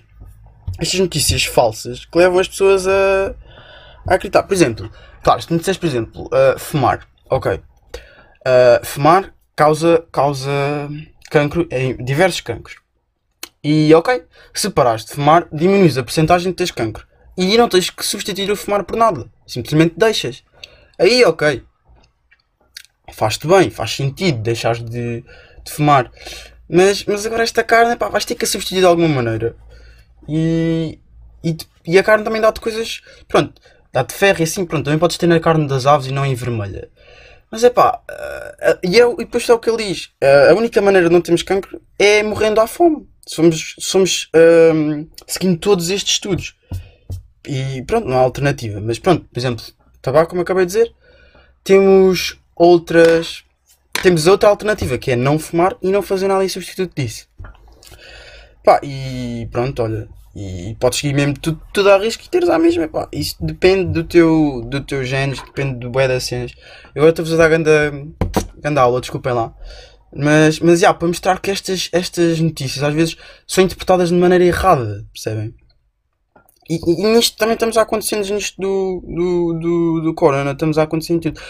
Estas 0.79 1.01
notícias 1.01 1.45
falsas 1.45 2.05
que 2.05 2.19
levam 2.19 2.39
as 2.39 2.49
pessoas 2.49 2.87
a, 2.87 3.35
a 4.07 4.15
acreditar. 4.15 4.43
Por 4.43 4.53
exemplo, 4.53 4.91
claro, 5.23 5.41
se 5.41 5.51
me 5.51 5.59
disseste, 5.59 5.81
por 5.81 5.87
exemplo, 5.87 6.27
uh, 6.27 6.59
fumar. 6.59 7.09
Ok. 7.31 7.53
Uh, 7.53 8.85
fumar 8.85 9.35
causa, 9.57 10.05
causa 10.13 10.51
cancro 11.31 11.67
diversos 12.05 12.43
cancros. 12.43 12.77
E 13.69 13.93
ok, 13.97 14.23
se 14.55 14.71
parares 14.71 15.05
de 15.05 15.11
fumar, 15.11 15.49
diminuis 15.53 15.99
a 15.99 16.05
porcentagem 16.05 16.53
de 16.53 16.57
teres 16.57 16.71
cancro. 16.71 17.05
E 17.37 17.59
não 17.59 17.69
tens 17.69 17.91
que 17.91 18.07
substituir 18.07 18.49
o 18.49 18.55
fumar 18.55 18.85
por 18.85 18.97
nada. 18.97 19.29
Simplesmente 19.45 19.95
deixas. 19.97 20.45
Aí 20.97 21.25
ok. 21.25 21.65
Faz-te 23.13 23.45
bem, 23.49 23.69
faz 23.69 23.97
sentido 23.97 24.39
deixares 24.39 24.85
de, 24.85 25.21
de 25.65 25.73
fumar. 25.73 26.13
Mas, 26.69 27.05
mas 27.07 27.27
agora 27.27 27.43
esta 27.43 27.65
carne, 27.65 27.97
pá, 27.97 28.09
vais 28.09 28.25
ter 28.25 28.37
que 28.37 28.45
a 28.45 28.49
substituir 28.49 28.83
de 28.83 28.87
alguma 28.87 29.09
maneira. 29.09 29.57
E, 30.29 31.01
e, 31.43 31.57
e 31.89 31.99
a 31.99 32.05
carne 32.05 32.23
também 32.23 32.41
dá-te 32.41 32.61
coisas. 32.61 33.03
Pronto, 33.27 33.61
dá-te 33.93 34.15
ferro 34.15 34.39
e 34.39 34.45
assim, 34.45 34.65
pronto. 34.65 34.85
Também 34.85 35.01
podes 35.01 35.19
ter 35.19 35.27
na 35.27 35.41
carne 35.41 35.67
das 35.67 35.87
aves 35.87 36.07
e 36.07 36.13
não 36.13 36.25
em 36.25 36.37
vermelha. 36.37 36.89
Mas 37.51 37.65
é 37.65 37.71
pá, 37.71 38.01
uh, 38.09 38.79
e, 38.85 39.01
é, 39.01 39.05
e 39.05 39.17
depois 39.17 39.49
é 39.49 39.53
o 39.53 39.59
que 39.59 39.69
ele 39.69 39.89
diz: 39.89 40.13
uh, 40.23 40.53
a 40.53 40.55
única 40.55 40.81
maneira 40.81 41.09
de 41.09 41.13
não 41.13 41.21
termos 41.21 41.43
cancro 41.43 41.83
é 41.99 42.23
morrendo 42.23 42.61
à 42.61 42.69
fome 42.69 43.09
somos, 43.27 43.75
somos 43.79 44.31
um, 44.75 45.07
seguindo 45.27 45.59
todos 45.59 45.91
estes 45.91 46.15
estudos. 46.15 46.57
E 47.47 47.83
pronto, 47.83 48.09
não 48.09 48.17
há 48.17 48.21
alternativa. 48.21 48.81
Mas 48.81 48.99
pronto, 48.99 49.27
por 49.33 49.39
exemplo, 49.39 49.65
tabaco, 50.01 50.31
como 50.31 50.43
acabei 50.43 50.65
de 50.65 50.73
dizer, 50.73 50.95
temos 51.63 52.39
outras. 52.55 53.45
Temos 54.03 54.27
outra 54.27 54.49
alternativa 54.49 54.99
que 54.99 55.13
é 55.13 55.17
não 55.17 55.39
fumar 55.39 55.77
e 55.83 55.91
não 55.91 56.03
fazer 56.03 56.29
nada 56.29 56.45
em 56.45 56.49
substituto 56.49 56.93
disso. 56.95 57.27
Pá, 58.63 58.81
e 58.83 59.49
pronto, 59.51 59.83
olha. 59.83 60.09
E 60.35 60.77
podes 60.79 60.99
seguir 60.99 61.15
mesmo 61.15 61.33
tudo, 61.39 61.61
tudo 61.73 61.91
a 61.91 61.97
risco 61.97 62.25
e 62.25 62.29
teres 62.29 62.49
a 62.51 62.59
mesma. 62.59 62.87
Pá. 62.89 63.09
Isso 63.11 63.37
depende 63.41 63.93
do 63.93 64.05
teu, 64.05 64.63
do 64.67 64.83
teu 64.83 65.03
genes, 65.03 65.41
depende 65.41 65.79
do 65.79 65.91
bué 65.91 66.07
das 66.07 66.25
cenas. 66.25 66.53
Eu 66.95 67.01
agora 67.01 67.11
estou-vos 67.11 67.33
a 67.33 67.37
dar 67.37 67.49
grande, 67.49 67.71
grande 68.59 68.79
aula, 68.79 69.01
desculpem 69.01 69.33
lá. 69.33 69.55
Mas, 70.15 70.61
mas 70.61 70.81
já, 70.81 70.95
para 70.95 71.09
mostrar 71.09 71.41
que 71.41 71.51
estas, 71.51 71.89
estas 71.93 72.41
notícias 72.41 72.83
às 72.83 72.95
vezes 72.95 73.17
são 73.47 73.63
interpretadas 73.65 74.09
de 74.09 74.15
maneira 74.15 74.45
errada, 74.45 75.05
percebem? 75.13 75.55
E, 76.69 76.75
e, 76.75 77.07
nisto 77.07 77.37
também 77.37 77.55
estamos 77.55 77.77
a 77.77 77.83
acontecer 77.83 78.17
nisto 78.17 78.61
do, 78.61 79.03
do, 79.07 79.59
do, 79.61 80.01
do 80.03 80.15
Corona, 80.15 80.51
estamos 80.51 80.79
a 80.79 80.83
acontecer 80.83 81.13
em 81.13 81.21
tudo. 81.21 81.41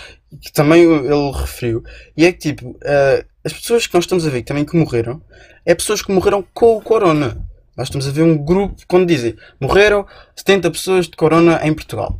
Que 0.42 0.52
também 0.52 0.82
ele 0.82 1.32
referiu. 1.32 1.82
E 2.16 2.26
é 2.26 2.32
que 2.32 2.38
tipo, 2.38 2.70
uh, 2.70 3.24
as 3.42 3.52
pessoas 3.52 3.86
que 3.86 3.94
nós 3.94 4.04
estamos 4.04 4.26
a 4.26 4.30
ver 4.30 4.40
que 4.42 4.46
também 4.46 4.64
que 4.64 4.76
morreram, 4.76 5.22
é 5.64 5.74
pessoas 5.74 6.02
que 6.02 6.12
morreram 6.12 6.44
com 6.52 6.76
o 6.76 6.82
Corona. 6.82 7.42
Nós 7.76 7.88
estamos 7.88 8.06
a 8.06 8.10
ver 8.10 8.22
um 8.22 8.36
grupo, 8.36 8.76
quando 8.86 9.06
dizem 9.06 9.34
morreram 9.60 10.06
70 10.34 10.70
pessoas 10.70 11.06
de 11.06 11.16
Corona 11.16 11.60
em 11.62 11.72
Portugal. 11.72 12.16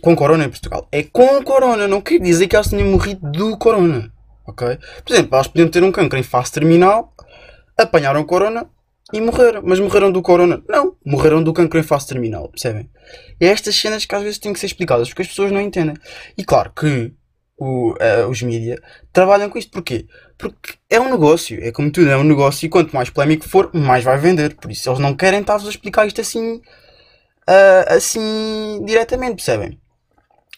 Com 0.00 0.16
Corona 0.16 0.44
em 0.44 0.48
Portugal. 0.48 0.88
É 0.90 1.02
com 1.02 1.42
Corona, 1.42 1.86
não 1.86 2.00
quer 2.00 2.20
dizer 2.20 2.46
que 2.46 2.56
elas 2.56 2.68
tenham 2.68 2.88
morrido 2.88 3.30
do 3.30 3.56
Corona 3.58 4.10
ok? 4.50 4.78
Por 5.04 5.12
exemplo, 5.12 5.34
elas 5.34 5.48
podiam 5.48 5.68
ter 5.68 5.82
um 5.82 5.92
cancro 5.92 6.18
em 6.18 6.22
fase 6.22 6.52
terminal, 6.52 7.14
apanharam 7.76 8.24
corona 8.24 8.68
e 9.12 9.20
morreram. 9.20 9.62
Mas 9.64 9.80
morreram 9.80 10.12
do 10.12 10.22
corona? 10.22 10.62
Não, 10.68 10.96
morreram 11.04 11.42
do 11.42 11.52
cancro 11.52 11.78
em 11.78 11.82
fase 11.82 12.08
terminal, 12.08 12.48
percebem? 12.48 12.90
E 13.40 13.46
é 13.46 13.48
estas 13.48 13.74
cenas 13.74 14.04
que 14.04 14.14
às 14.14 14.22
vezes 14.22 14.38
têm 14.38 14.52
que 14.52 14.60
ser 14.60 14.66
explicadas 14.66 15.08
porque 15.08 15.22
as 15.22 15.28
pessoas 15.28 15.50
não 15.50 15.60
entendem. 15.60 15.96
E 16.36 16.44
claro 16.44 16.72
que 16.72 17.12
o, 17.60 17.92
uh, 17.92 18.28
os 18.28 18.40
mídias 18.42 18.80
trabalham 19.12 19.50
com 19.50 19.58
isto. 19.58 19.70
Porquê? 19.70 20.06
Porque 20.38 20.74
é 20.88 20.98
um 20.98 21.10
negócio, 21.10 21.62
é 21.62 21.70
como 21.70 21.92
tudo, 21.92 22.10
é 22.10 22.16
um 22.16 22.24
negócio 22.24 22.64
e 22.64 22.68
quanto 22.70 22.94
mais 22.94 23.10
polémico 23.10 23.46
for, 23.46 23.70
mais 23.74 24.02
vai 24.02 24.18
vender. 24.18 24.56
Por 24.56 24.70
isso 24.70 24.88
eles 24.88 24.98
não 24.98 25.14
querem 25.14 25.40
estar-vos 25.40 25.66
a 25.66 25.70
explicar 25.70 26.06
isto 26.06 26.20
assim, 26.20 26.56
uh, 26.56 27.84
assim 27.88 28.82
diretamente, 28.86 29.36
percebem? 29.36 29.78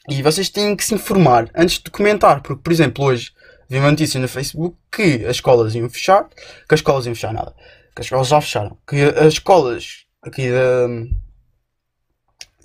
E 0.09 0.23
vocês 0.23 0.49
têm 0.49 0.75
que 0.77 0.85
se 0.85 0.95
informar 0.95 1.49
antes 1.55 1.79
de 1.79 1.91
comentar, 1.91 2.41
porque, 2.41 2.63
por 2.63 2.73
exemplo, 2.73 3.05
hoje 3.05 3.33
vi 3.73 3.79
uma 3.79 3.91
notícia 3.91 4.21
no 4.21 4.29
Facebook 4.29 4.77
que 4.95 5.25
as 5.25 5.37
escolas 5.37 5.75
iam 5.75 5.89
fechar, 5.89 6.29
que 6.29 6.75
as 6.75 6.81
escolas 6.81 7.07
iam 7.07 7.15
fechar 7.15 7.33
nada, 7.33 7.55
que 7.97 8.03
as 8.03 8.07
escolas 8.07 8.29
já 8.29 8.39
fecharam, 8.39 8.77
que 8.87 9.01
as 9.01 9.33
escolas 9.33 10.05
aqui 10.23 10.51
da, 10.51 10.89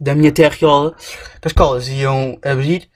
da 0.01 0.15
minha 0.15 0.33
terriola, 0.33 0.93
que 1.39 1.47
as 1.47 1.51
escolas 1.51 1.87
iam 1.87 2.37
abrir 2.43 2.89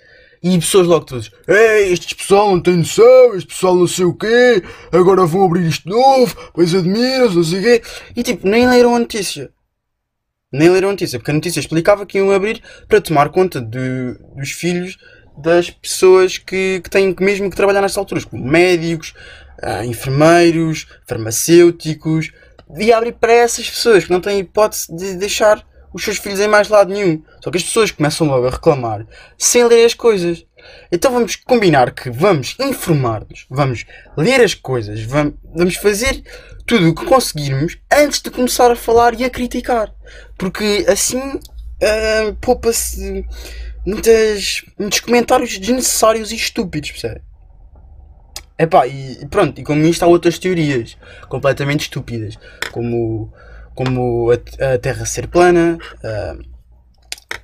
e 0.43 0.59
pessoas 0.59 0.87
logo 0.87 1.05
todas, 1.05 1.31
ei, 1.47 1.93
este 1.93 2.13
pessoal 2.13 2.51
não 2.51 2.61
tem 2.61 2.75
noção, 2.75 3.33
este 3.33 3.47
pessoal 3.47 3.75
não 3.75 3.87
sei 3.87 4.03
o 4.03 4.13
quê, 4.13 4.61
agora 4.91 5.25
vão 5.25 5.45
abrir 5.45 5.65
isto 5.65 5.87
novo, 5.87 6.35
pois 6.53 6.75
admiras, 6.75 7.33
não 7.33 7.43
sei 7.45 7.59
o 7.59 7.63
quê, 7.63 7.81
e 8.13 8.23
tipo, 8.23 8.45
nem 8.45 8.67
leram 8.67 8.93
a 8.93 8.99
notícia. 8.99 9.49
Nem 10.51 10.69
leram 10.69 10.89
a 10.89 10.91
notícia, 10.91 11.17
porque 11.17 11.31
a 11.31 11.33
notícia 11.33 11.61
explicava 11.61 12.05
que 12.05 12.17
iam 12.17 12.29
abrir 12.29 12.61
para 12.89 12.99
tomar 12.99 13.29
conta 13.29 13.61
de, 13.61 14.17
dos 14.35 14.51
filhos 14.51 14.97
das 15.37 15.69
pessoas 15.69 16.37
que, 16.37 16.81
que 16.83 16.89
têm 16.89 17.15
mesmo 17.19 17.49
que 17.49 17.55
trabalhar 17.55 17.81
nestas 17.81 17.97
alturas, 17.97 18.25
como 18.25 18.43
médicos, 18.45 19.13
uh, 19.63 19.83
enfermeiros, 19.83 20.87
farmacêuticos, 21.07 22.31
e 22.77 22.91
abrir 22.93 23.13
para 23.13 23.33
essas 23.33 23.69
pessoas 23.69 24.05
que 24.05 24.11
não 24.11 24.21
têm 24.21 24.39
hipótese 24.39 24.95
de 24.95 25.15
deixar 25.15 25.65
os 25.93 26.03
seus 26.03 26.17
filhos 26.17 26.39
em 26.39 26.47
mais 26.47 26.69
lado 26.69 26.93
nenhum. 26.93 27.21
Só 27.43 27.51
que 27.51 27.57
as 27.57 27.63
pessoas 27.63 27.91
começam 27.91 28.27
logo 28.27 28.47
a 28.47 28.51
reclamar 28.51 29.05
sem 29.37 29.65
ler 29.65 29.85
as 29.85 29.93
coisas. 29.93 30.45
Então 30.91 31.11
vamos 31.11 31.35
combinar 31.35 31.91
que 31.91 32.09
vamos 32.09 32.55
informar-nos, 32.59 33.45
vamos 33.49 33.85
ler 34.15 34.41
as 34.41 34.53
coisas, 34.53 35.01
vamos, 35.01 35.33
vamos 35.43 35.75
fazer 35.75 36.23
tudo 36.65 36.89
o 36.89 36.95
que 36.95 37.05
conseguirmos 37.05 37.77
antes 37.91 38.21
de 38.21 38.29
começar 38.29 38.71
a 38.71 38.75
falar 38.75 39.19
e 39.19 39.25
a 39.25 39.29
criticar. 39.29 39.91
Porque 40.37 40.85
assim 40.87 41.19
uh, 41.19 42.35
poupa-se 42.39 43.25
muitas, 43.85 44.63
muitos 44.77 44.99
comentários 44.99 45.57
desnecessários 45.57 46.31
e 46.31 46.35
estúpidos, 46.35 46.91
percebe? 46.91 47.21
Epá, 48.57 48.85
e 48.85 49.25
pronto, 49.29 49.59
e 49.59 49.63
como 49.63 49.85
isto 49.87 50.03
há 50.03 50.07
outras 50.07 50.37
teorias 50.37 50.95
completamente 51.27 51.81
estúpidas, 51.81 52.37
como, 52.71 53.33
como 53.73 54.31
a, 54.31 54.73
a 54.73 54.77
Terra 54.77 55.05
ser 55.05 55.27
plana, 55.27 55.79
uh, 56.03 56.50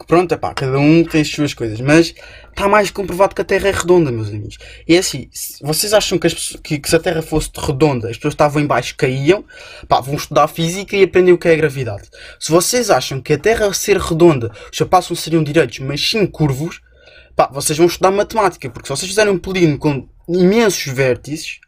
pronto, 0.07 0.31
epá, 0.31 0.53
cada 0.53 0.79
um 0.79 1.03
tem 1.03 1.21
as 1.21 1.27
suas 1.27 1.53
coisas, 1.53 1.79
mas 1.81 2.15
está 2.49 2.67
mais 2.67 2.89
comprovado 2.89 3.35
que 3.35 3.41
a 3.41 3.45
Terra 3.45 3.67
é 3.67 3.71
redonda, 3.71 4.11
meus 4.11 4.29
amigos. 4.29 4.57
E 4.87 4.95
é 4.95 4.99
assim, 4.99 5.29
vocês 5.61 5.93
acham 5.93 6.17
que, 6.17 6.29
pessoas, 6.29 6.59
que, 6.63 6.79
que, 6.79 6.89
se 6.89 6.95
a 6.95 6.99
Terra 6.99 7.21
fosse 7.21 7.51
redonda, 7.55 8.09
as 8.09 8.15
pessoas 8.15 8.33
estavam 8.33 8.61
em 8.61 8.65
baixo 8.65 8.95
caíam, 8.97 9.43
pá, 9.87 9.99
vão 9.99 10.15
estudar 10.15 10.47
física 10.47 10.95
e 10.95 11.03
aprender 11.03 11.33
o 11.33 11.37
que 11.37 11.47
é 11.47 11.55
gravidade. 11.55 12.09
Se 12.39 12.51
vocês 12.51 12.89
acham 12.89 13.21
que 13.21 13.33
a 13.33 13.37
Terra 13.37 13.71
ser 13.73 13.97
redonda, 13.97 14.51
os 14.71 14.77
sapatos 14.77 15.09
não 15.09 15.15
seriam 15.15 15.43
direitos, 15.43 15.79
mas 15.79 16.01
sim 16.01 16.25
curvos, 16.25 16.81
pá, 17.35 17.49
vocês 17.51 17.77
vão 17.77 17.87
estudar 17.87 18.11
matemática, 18.11 18.69
porque 18.69 18.87
se 18.87 18.95
vocês 18.95 19.09
fizerem 19.09 19.33
um 19.33 19.37
polígono 19.37 19.77
com 19.77 20.07
imensos 20.27 20.91
vértices, 20.91 21.59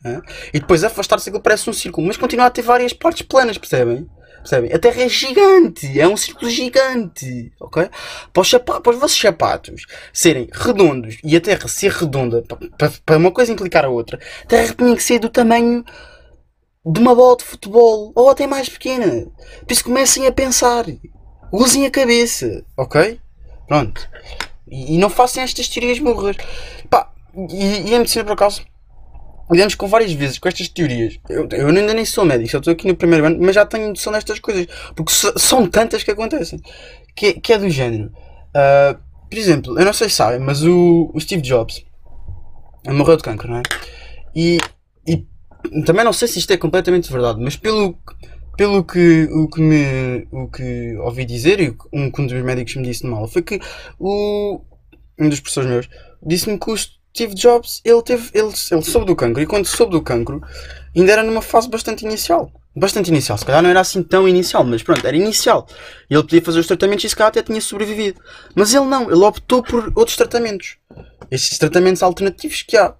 e 0.54 0.60
depois 0.60 0.84
afastar-se 0.84 1.30
aquilo 1.30 1.42
parece 1.42 1.70
um 1.70 1.74
círculo, 1.74 2.08
mas 2.08 2.18
continua 2.18 2.48
a 2.48 2.50
ter 2.50 2.62
várias 2.62 2.94
partes 2.94 3.22
planas, 3.22 3.58
percebem? 3.58 4.08
Percebem? 4.42 4.74
A 4.74 4.80
Terra 4.80 5.02
é 5.04 5.10
gigante, 5.10 6.00
é 6.00 6.08
um 6.08 6.18
círculo 6.18 6.50
gigante, 6.50 7.52
ok? 7.60 7.90
Para 8.32 8.42
os, 8.42 8.52
para 8.52 8.90
os 8.90 9.00
vossos 9.00 9.20
sapatos 9.20 9.86
serem 10.14 10.48
redondos 10.52 11.18
e 11.24 11.36
a 11.36 11.42
Terra 11.42 11.68
ser 11.68 11.92
redonda, 11.92 12.44
para, 12.78 12.92
para 13.06 13.18
uma 13.18 13.32
coisa 13.32 13.52
implicar 13.52 13.86
a 13.86 13.90
outra, 13.90 14.20
a 14.44 14.48
Terra 14.48 14.74
tinha 14.78 14.96
que 14.96 15.04
ser 15.04 15.20
do 15.20 15.30
tamanho 15.30 15.84
de 16.86 17.00
uma 17.00 17.14
bola 17.14 17.38
de 17.38 17.44
futebol 17.44 18.12
ou 18.16 18.30
até 18.30 18.48
mais 18.48 18.70
pequena. 18.70 19.28
Por 19.66 19.72
isso 19.72 19.84
comecem 19.84 20.26
a 20.26 20.32
pensar, 20.32 20.86
usem 21.52 21.86
a 21.86 21.92
cabeça, 21.92 22.64
ok? 22.78 23.20
Pronto. 23.68 24.10
E, 24.68 24.96
e 24.96 24.98
não 24.98 25.10
façam 25.10 25.44
estas 25.44 25.68
teorias 25.68 26.00
burras. 26.00 26.38
Pá, 26.90 27.12
e, 27.50 27.90
e 27.90 27.96
a 27.96 28.00
medicina 28.00 28.24
por 28.24 28.34
acaso 28.34 28.64
lidamos 29.52 29.76
com 29.76 29.88
várias 29.88 30.12
vezes 30.12 30.38
com 30.38 30.48
estas 30.48 30.68
teorias. 30.70 31.18
Eu, 31.30 31.48
eu 31.52 31.68
ainda 31.68 31.94
nem 31.94 32.06
sou 32.06 32.26
médico, 32.26 32.52
só 32.52 32.58
estou 32.60 32.74
aqui 32.74 32.88
no 32.88 32.96
primeiro 32.96 33.26
ano, 33.26 33.38
mas 33.40 33.56
já 33.56 33.66
tenho 33.66 33.90
noção 33.90 34.14
destas 34.14 34.40
coisas. 34.40 34.68
Porque 34.96 35.12
são 35.38 35.68
tantas 35.68 36.04
que 36.04 36.12
acontecem. 36.12 36.60
Que, 37.16 37.34
que 37.34 37.54
é 37.54 37.58
do 37.58 37.70
género. 37.70 38.12
Uh, 38.50 39.00
por 39.30 39.38
exemplo, 39.38 39.80
eu 39.80 39.86
não 39.86 39.94
sei 39.94 40.10
se 40.10 40.16
sabem, 40.16 40.40
mas 40.40 40.64
o, 40.64 41.12
o 41.14 41.20
Steve 41.20 41.42
Jobs 41.42 41.86
morreu 42.88 43.18
de 43.18 43.24
cancro, 43.24 43.50
não 43.50 43.58
é? 43.58 43.64
E, 44.36 44.58
e 45.08 45.26
também 45.86 46.04
não 46.04 46.14
sei 46.14 46.28
se 46.28 46.40
isto 46.40 46.52
é 46.52 46.58
completamente 46.58 47.12
verdade, 47.12 47.40
mas 47.42 47.56
pelo, 47.56 47.98
pelo 48.58 48.84
que, 48.84 49.24
o 49.32 49.48
que, 49.48 49.62
me, 49.62 50.28
o 50.32 50.48
que 50.48 50.96
ouvi 50.98 51.26
dizer, 51.26 51.60
e 51.60 51.70
um, 51.94 52.12
um 52.18 52.28
dos 52.28 52.44
médicos 52.44 52.76
me 52.76 52.84
disse 52.84 53.06
mal, 53.06 53.28
foi 53.28 53.42
que 53.42 53.60
o, 54.00 54.62
um 55.20 55.30
dos 55.30 55.40
professores 55.40 55.70
meus 55.70 55.90
disse-me 56.26 56.58
que 56.58 56.72
o 56.72 56.76
Steve 57.14 57.34
Jobs, 57.34 57.82
ele, 57.84 58.02
teve, 58.02 58.30
ele, 58.34 58.52
ele 58.72 58.82
soube 58.84 59.06
do 59.06 59.16
cancro 59.16 59.42
e 59.42 59.46
quando 59.46 59.66
soube 59.66 59.92
do 59.92 60.02
cancro, 60.02 60.42
ainda 60.96 61.12
era 61.12 61.24
numa 61.24 61.42
fase 61.42 61.70
bastante 61.70 62.06
inicial. 62.06 62.52
Bastante 62.76 63.10
inicial. 63.10 63.38
Se 63.38 63.46
calhar 63.46 63.62
não 63.62 63.70
era 63.70 63.82
assim 63.82 64.02
tão 64.04 64.28
inicial, 64.28 64.64
mas 64.64 64.84
pronto, 64.84 65.06
era 65.06 65.18
inicial. 65.18 65.68
Ele 66.10 66.22
podia 66.22 66.42
fazer 66.42 66.60
os 66.60 66.68
tratamentos 66.68 67.04
e 67.04 67.10
se 67.10 67.16
calhar 67.16 67.30
até 67.30 67.42
tinha 67.42 67.60
sobrevivido. 67.60 68.22
Mas 68.56 68.74
ele 68.74 68.86
não, 68.86 69.12
ele 69.12 69.24
optou 69.24 69.64
por 69.64 69.92
outros 69.96 70.16
tratamentos. 70.16 70.78
Esses 71.32 71.58
tratamentos 71.58 72.04
alternativos 72.04 72.62
que 72.62 72.78
há. 72.78 72.94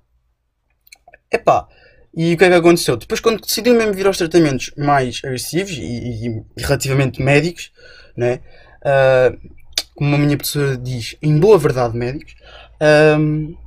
Epá, 1.32 1.68
e 2.16 2.34
o 2.34 2.38
que 2.38 2.44
é 2.44 2.50
que 2.50 2.56
aconteceu? 2.56 2.98
Depois, 2.98 3.20
quando 3.20 3.42
decidiu 3.42 3.76
mesmo 3.76 3.94
vir 3.94 4.08
aos 4.08 4.18
tratamentos 4.18 4.72
mais 4.76 5.22
agressivos 5.24 5.74
e, 5.74 5.82
e, 5.82 6.28
e 6.28 6.62
relativamente 6.62 7.22
médicos, 7.22 7.72
né? 8.18 8.42
Uh, 8.82 9.50
como 9.96 10.16
a 10.16 10.18
minha 10.18 10.36
professora 10.36 10.78
diz, 10.78 11.16
em 11.22 11.38
boa 11.38 11.58
verdade, 11.58 11.96
médicos, 11.96 12.34
uh, 12.82 13.58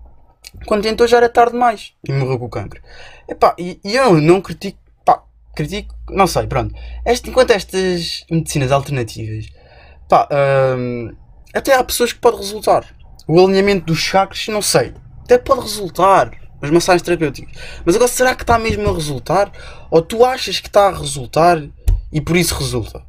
quando 0.67 0.83
tentou 0.83 1.07
já 1.07 1.19
era 1.19 1.29
tarde 1.29 1.53
demais 1.53 1.93
e 2.07 2.13
morreu 2.13 2.39
com 2.39 2.47
o 2.47 2.51
cancro. 2.51 2.81
Epá, 3.29 3.55
e, 3.59 3.81
e 3.85 3.95
eu 3.95 4.15
não 4.21 4.41
critico, 4.41 4.79
pá, 5.05 5.23
critico, 5.55 5.95
não 6.11 6.27
sei, 6.27 6.47
pronto. 6.47 6.75
Este, 7.05 7.31
enquanto 7.31 7.51
estas 7.51 8.25
medicinas 8.31 8.73
alternativas, 8.73 9.49
pá, 10.09 10.29
uh, 10.31 11.17
até 11.55 11.75
há 11.75 11.85
pessoas 11.85 12.13
que 12.13 12.19
pode 12.19 12.37
resultar. 12.37 12.87
O 13.29 13.39
alinhamento 13.39 13.87
dos 13.87 13.99
chakras, 13.99 14.49
não 14.49 14.63
sei, 14.63 14.93
até 15.23 15.39
pode 15.39 15.61
resultar 15.61 16.31
as 16.61 16.71
massagens 16.71 17.03
terapêuticas. 17.03 17.53
Mas 17.85 17.97
agora, 17.97 18.11
será 18.11 18.35
que 18.35 18.43
está 18.43 18.59
mesmo 18.59 18.89
a 18.89 18.95
resultar? 18.95 19.51
Ou 19.91 20.01
tu 20.01 20.25
achas 20.25 20.61
que 20.61 20.69
está 20.69 20.89
a 20.89 20.97
resultar 20.97 21.63
e 22.13 22.21
por 22.21 22.37
isso 22.37 22.55
resulta? 22.55 23.03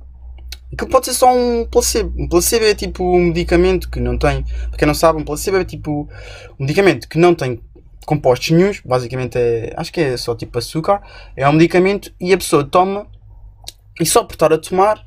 Que 0.77 0.85
pode 0.85 1.05
ser 1.05 1.13
só 1.13 1.33
um 1.33 1.65
placebo. 1.65 2.13
Um 2.17 2.27
placebo 2.27 2.65
é 2.65 2.73
tipo 2.73 3.03
um 3.03 3.25
medicamento 3.27 3.89
que 3.89 3.99
não 3.99 4.17
tem. 4.17 4.43
Para 4.43 4.77
quem 4.77 4.87
não 4.87 4.93
sabe, 4.93 5.21
um 5.21 5.25
placebo 5.25 5.57
é 5.57 5.65
tipo 5.65 6.09
um 6.59 6.63
medicamento 6.63 7.07
que 7.07 7.17
não 7.17 7.33
tem 7.35 7.61
compostos 8.05 8.51
nenhums. 8.51 8.81
Basicamente 8.83 9.37
é. 9.37 9.73
Acho 9.75 9.91
que 9.91 10.01
é 10.01 10.17
só 10.17 10.35
tipo 10.35 10.57
açúcar. 10.57 11.01
É 11.35 11.47
um 11.47 11.53
medicamento 11.53 12.11
e 12.19 12.33
a 12.33 12.37
pessoa 12.37 12.63
toma 12.63 13.07
e 13.99 14.05
só 14.05 14.23
por 14.23 14.33
estar 14.33 14.51
a 14.51 14.57
tomar 14.57 15.05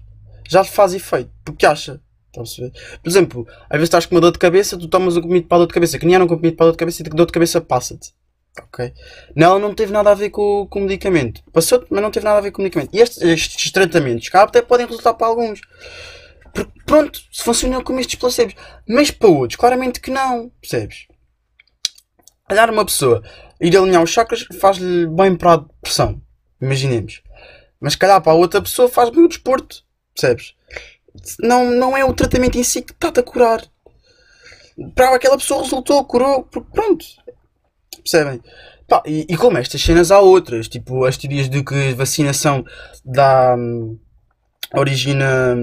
já 0.48 0.64
faz 0.64 0.94
efeito. 0.94 1.30
Porque 1.44 1.66
acha. 1.66 2.00
Por 2.32 3.08
exemplo, 3.08 3.46
às 3.62 3.78
vezes 3.78 3.84
estás 3.84 4.04
com 4.04 4.14
uma 4.14 4.20
dor 4.20 4.32
de 4.32 4.38
cabeça, 4.38 4.76
tu 4.76 4.88
tomas 4.88 5.16
um 5.16 5.22
comprimido 5.22 5.48
para 5.48 5.56
a 5.56 5.60
dor 5.60 5.68
de 5.68 5.72
cabeça, 5.72 5.98
que 5.98 6.04
nem 6.04 6.14
era 6.14 6.24
um 6.24 6.28
comprimido 6.28 6.54
para 6.54 6.66
a 6.66 6.68
dor 6.68 6.72
de 6.72 6.78
cabeça 6.78 7.02
e 7.02 7.06
a 7.06 7.08
dor 7.08 7.26
de 7.26 7.32
cabeça 7.32 7.62
passa-te. 7.62 8.12
Ok? 8.62 8.92
Nela 9.34 9.58
não 9.58 9.74
teve 9.74 9.92
nada 9.92 10.10
a 10.10 10.14
ver 10.14 10.30
com, 10.30 10.66
com 10.70 10.80
o 10.80 10.82
medicamento. 10.82 11.42
Passou, 11.52 11.84
mas 11.90 12.02
não 12.02 12.10
teve 12.10 12.24
nada 12.24 12.38
a 12.38 12.42
ver 12.42 12.50
com 12.50 12.60
o 12.60 12.64
medicamento. 12.64 12.94
E 12.94 13.00
estes, 13.00 13.22
estes 13.22 13.70
tratamentos 13.70 14.28
cá 14.28 14.42
até 14.42 14.62
podem 14.62 14.86
resultar 14.86 15.14
para 15.14 15.26
alguns. 15.26 15.60
Porque, 16.54 16.72
pronto, 16.86 17.20
se 17.30 17.42
funcionam 17.42 17.82
como 17.82 18.00
estes 18.00 18.18
placebos. 18.18 18.54
Mas 18.88 19.10
para 19.10 19.28
outros, 19.28 19.56
claramente 19.56 20.00
que 20.00 20.10
não. 20.10 20.50
Percebes? 20.60 21.06
Olhar 22.50 22.70
uma 22.70 22.84
pessoa 22.84 23.22
ir 23.60 23.76
alinhar 23.76 24.02
os 24.02 24.10
chakras 24.10 24.46
faz-lhe 24.60 25.06
bem 25.06 25.36
para 25.36 25.54
a 25.54 25.56
depressão. 25.56 26.20
Imaginemos. 26.60 27.22
Mas 27.80 27.96
calhar 27.96 28.20
para 28.22 28.32
a 28.32 28.36
outra 28.36 28.62
pessoa 28.62 28.88
faz 28.88 29.10
bem 29.10 29.24
o 29.24 29.28
desporto. 29.28 29.84
Percebes? 30.14 30.54
Não, 31.40 31.70
não 31.70 31.96
é 31.96 32.04
o 32.04 32.14
tratamento 32.14 32.58
em 32.58 32.64
si 32.64 32.82
que 32.82 32.92
está-te 32.92 33.20
a 33.20 33.22
curar. 33.22 33.64
Para 34.94 35.14
aquela 35.14 35.38
pessoa 35.38 35.62
resultou, 35.62 36.04
curou. 36.04 36.44
Pronto. 36.44 37.04
Percebem? 38.06 38.40
Pá, 38.88 39.02
e, 39.04 39.26
e, 39.28 39.36
como 39.36 39.58
estas 39.58 39.82
cenas 39.82 40.12
há 40.12 40.20
outras, 40.20 40.68
tipo 40.68 41.04
as 41.04 41.16
teorias 41.16 41.48
de 41.48 41.62
que 41.64 41.92
vacinação 41.94 42.64
dá. 43.04 43.56
Hum, 43.58 43.98
origina. 44.72 45.56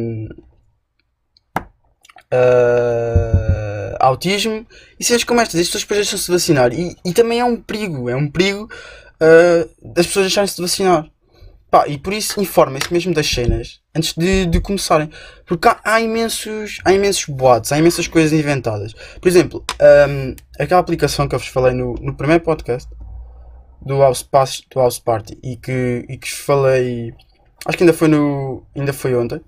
Uh, 2.33 3.95
autismo 3.99 4.65
e 4.99 5.03
cenas 5.03 5.23
como 5.23 5.39
estas, 5.39 5.61
as 5.61 5.67
pessoas 5.67 5.83
depois 5.83 5.99
deixam-se 5.99 6.25
de 6.25 6.31
vacinar 6.31 6.73
e, 6.73 6.97
e 7.05 7.13
também 7.13 7.39
é 7.39 7.45
um 7.45 7.55
perigo, 7.61 8.09
é 8.09 8.15
um 8.15 8.27
perigo 8.27 8.63
uh, 8.63 9.93
das 9.93 10.07
pessoas 10.07 10.25
deixarem-se 10.25 10.55
de 10.55 10.63
vacinar. 10.63 11.07
Pá, 11.73 11.87
e 11.87 11.97
por 11.97 12.13
isso 12.13 12.39
informem-se 12.39 12.93
mesmo 12.93 13.15
das 13.15 13.27
cenas 13.27 13.81
antes 13.95 14.13
de, 14.13 14.45
de 14.45 14.61
começarem. 14.61 15.09
Porque 15.43 15.67
há, 15.67 15.79
há, 15.83 15.99
imensos, 15.99 16.77
há 16.85 16.93
imensos 16.93 17.25
boatos, 17.25 17.71
há 17.71 17.79
imensas 17.79 18.07
coisas 18.07 18.31
inventadas. 18.31 18.93
Por 19.19 19.27
exemplo, 19.27 19.65
um, 20.07 20.35
aquela 20.59 20.79
aplicação 20.79 21.27
que 21.27 21.33
eu 21.33 21.39
vos 21.39 21.47
falei 21.47 21.73
no, 21.73 21.95
no 21.95 22.15
primeiro 22.15 22.43
podcast 22.43 22.87
do 23.81 23.97
House, 23.97 24.21
Pass, 24.21 24.61
do 24.69 24.79
House 24.79 24.99
Party 24.99 25.35
e 25.41 25.57
que, 25.57 26.05
e 26.07 26.15
que 26.15 26.29
vos 26.29 26.37
falei. 26.37 27.11
Acho 27.65 27.75
que 27.75 27.83
ainda 27.83 27.93
foi 27.93 28.07
no. 28.07 28.67
ainda 28.75 28.93
foi 28.93 29.15
ontem. 29.15 29.41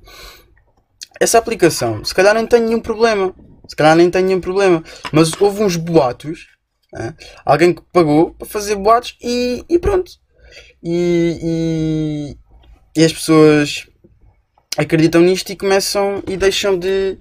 Essa 1.20 1.38
aplicação, 1.38 2.04
se 2.04 2.16
calhar 2.16 2.34
nem 2.34 2.48
tem 2.48 2.60
nenhum 2.60 2.80
problema. 2.80 3.36
Se 3.68 3.76
calhar 3.76 3.96
nem 3.96 4.10
tem 4.10 4.24
nenhum 4.24 4.42
problema. 4.42 4.84
Mas 5.12 5.32
houve 5.40 5.62
uns 5.62 5.76
boatos. 5.76 6.48
Né? 6.92 7.14
Alguém 7.46 7.72
que 7.72 7.84
pagou 7.94 8.34
para 8.34 8.48
fazer 8.48 8.74
boatos 8.78 9.16
e, 9.22 9.64
e 9.70 9.78
pronto 9.78 10.25
e, 10.84 12.36
e, 12.96 13.02
e 13.02 13.06
as 13.06 13.14
pessoas 13.14 13.88
acreditam 14.78 15.22
nisto 15.22 15.52
e 15.52 15.56
começam 15.56 16.22
e 16.28 16.38
deixam 16.38 16.78
de 16.78 17.18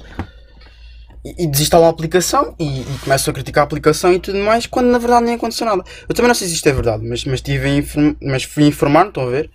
e, 1.24 1.46
desinstalam 1.46 1.86
a 1.86 1.90
aplicação 1.90 2.54
e, 2.58 2.82
e, 2.82 2.98
começam 3.02 3.32
a 3.32 3.34
criticar 3.34 3.62
a 3.62 3.64
aplicação 3.64 4.12
e 4.12 4.20
tudo 4.20 4.38
mais, 4.38 4.66
quando 4.66 4.88
na 4.88 4.98
verdade 4.98 5.24
nem 5.24 5.34
aconteceu 5.36 5.66
nada. 5.66 5.82
Eu 6.08 6.14
também 6.14 6.28
não 6.28 6.34
sei 6.34 6.48
se 6.48 6.54
isto 6.54 6.68
é 6.68 6.72
verdade, 6.72 7.02
mas, 7.06 7.24
mas, 7.24 7.40
tive 7.40 7.82
mas 8.20 8.42
fui 8.42 8.64
informar, 8.64 9.06
estão 9.06 9.26
a 9.26 9.30
ver? 9.30 9.50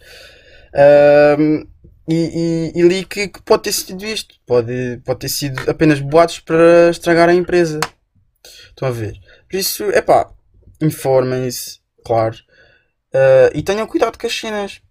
E, 2.12 2.72
e, 2.76 2.80
e, 2.80 2.82
li 2.82 3.06
que, 3.06 3.28
que, 3.28 3.42
pode 3.44 3.64
ter 3.64 3.72
sido 3.72 4.04
isto, 4.04 4.34
pode, 4.48 5.00
pode 5.06 5.20
ter 5.20 5.30
sido 5.30 5.70
apenas 5.70 6.00
boatos 6.00 6.40
para 6.40 6.90
estragar 6.90 7.30
a 7.30 7.36
empresa. 7.36 7.80
Estão 8.70 8.88
a 8.88 8.92
ver? 8.92 9.14
Por 9.48 9.58
isso, 9.58 9.84
é 9.92 10.02
pá, 10.02 10.28
informem-se, 10.82 11.80
claro. 12.04 12.36
Uh, 13.14 13.50
e 13.56 13.64
tenham 13.64 13.88
cuidado 13.88 14.18
com 14.18 14.28
as 14.28 14.34
cenas. 14.34 14.82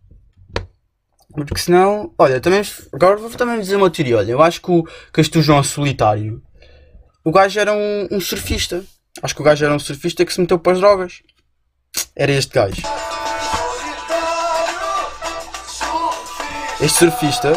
Porque 1.33 1.59
senão. 1.59 2.13
Olha, 2.19 2.41
também. 2.41 2.63
Agora 2.93 3.17
vou 3.17 3.31
também 3.31 3.61
dizer 3.61 3.77
uma 3.77 3.91
teoria. 3.91 4.19
Olha, 4.19 4.33
eu 4.33 4.43
acho 4.43 4.61
que, 4.61 4.71
o, 4.71 4.85
este 5.17 5.41
João 5.41 5.63
Solitário. 5.63 6.43
O 7.25 7.31
gajo 7.31 7.61
era 7.61 7.73
um, 7.73 8.09
um 8.11 8.21
surfista. 8.21 8.85
Acho 9.23 9.35
que 9.35 9.41
o 9.41 9.45
gajo 9.45 9.65
era 9.65 9.75
um 9.75 9.79
surfista 9.79 10.25
que 10.25 10.33
se 10.33 10.41
meteu 10.41 10.59
para 10.59 10.73
as 10.73 10.79
drogas. 10.79 11.23
Era 12.17 12.33
este 12.33 12.55
gajo. 12.55 12.83
Este 16.81 16.99
surfista. 16.99 17.53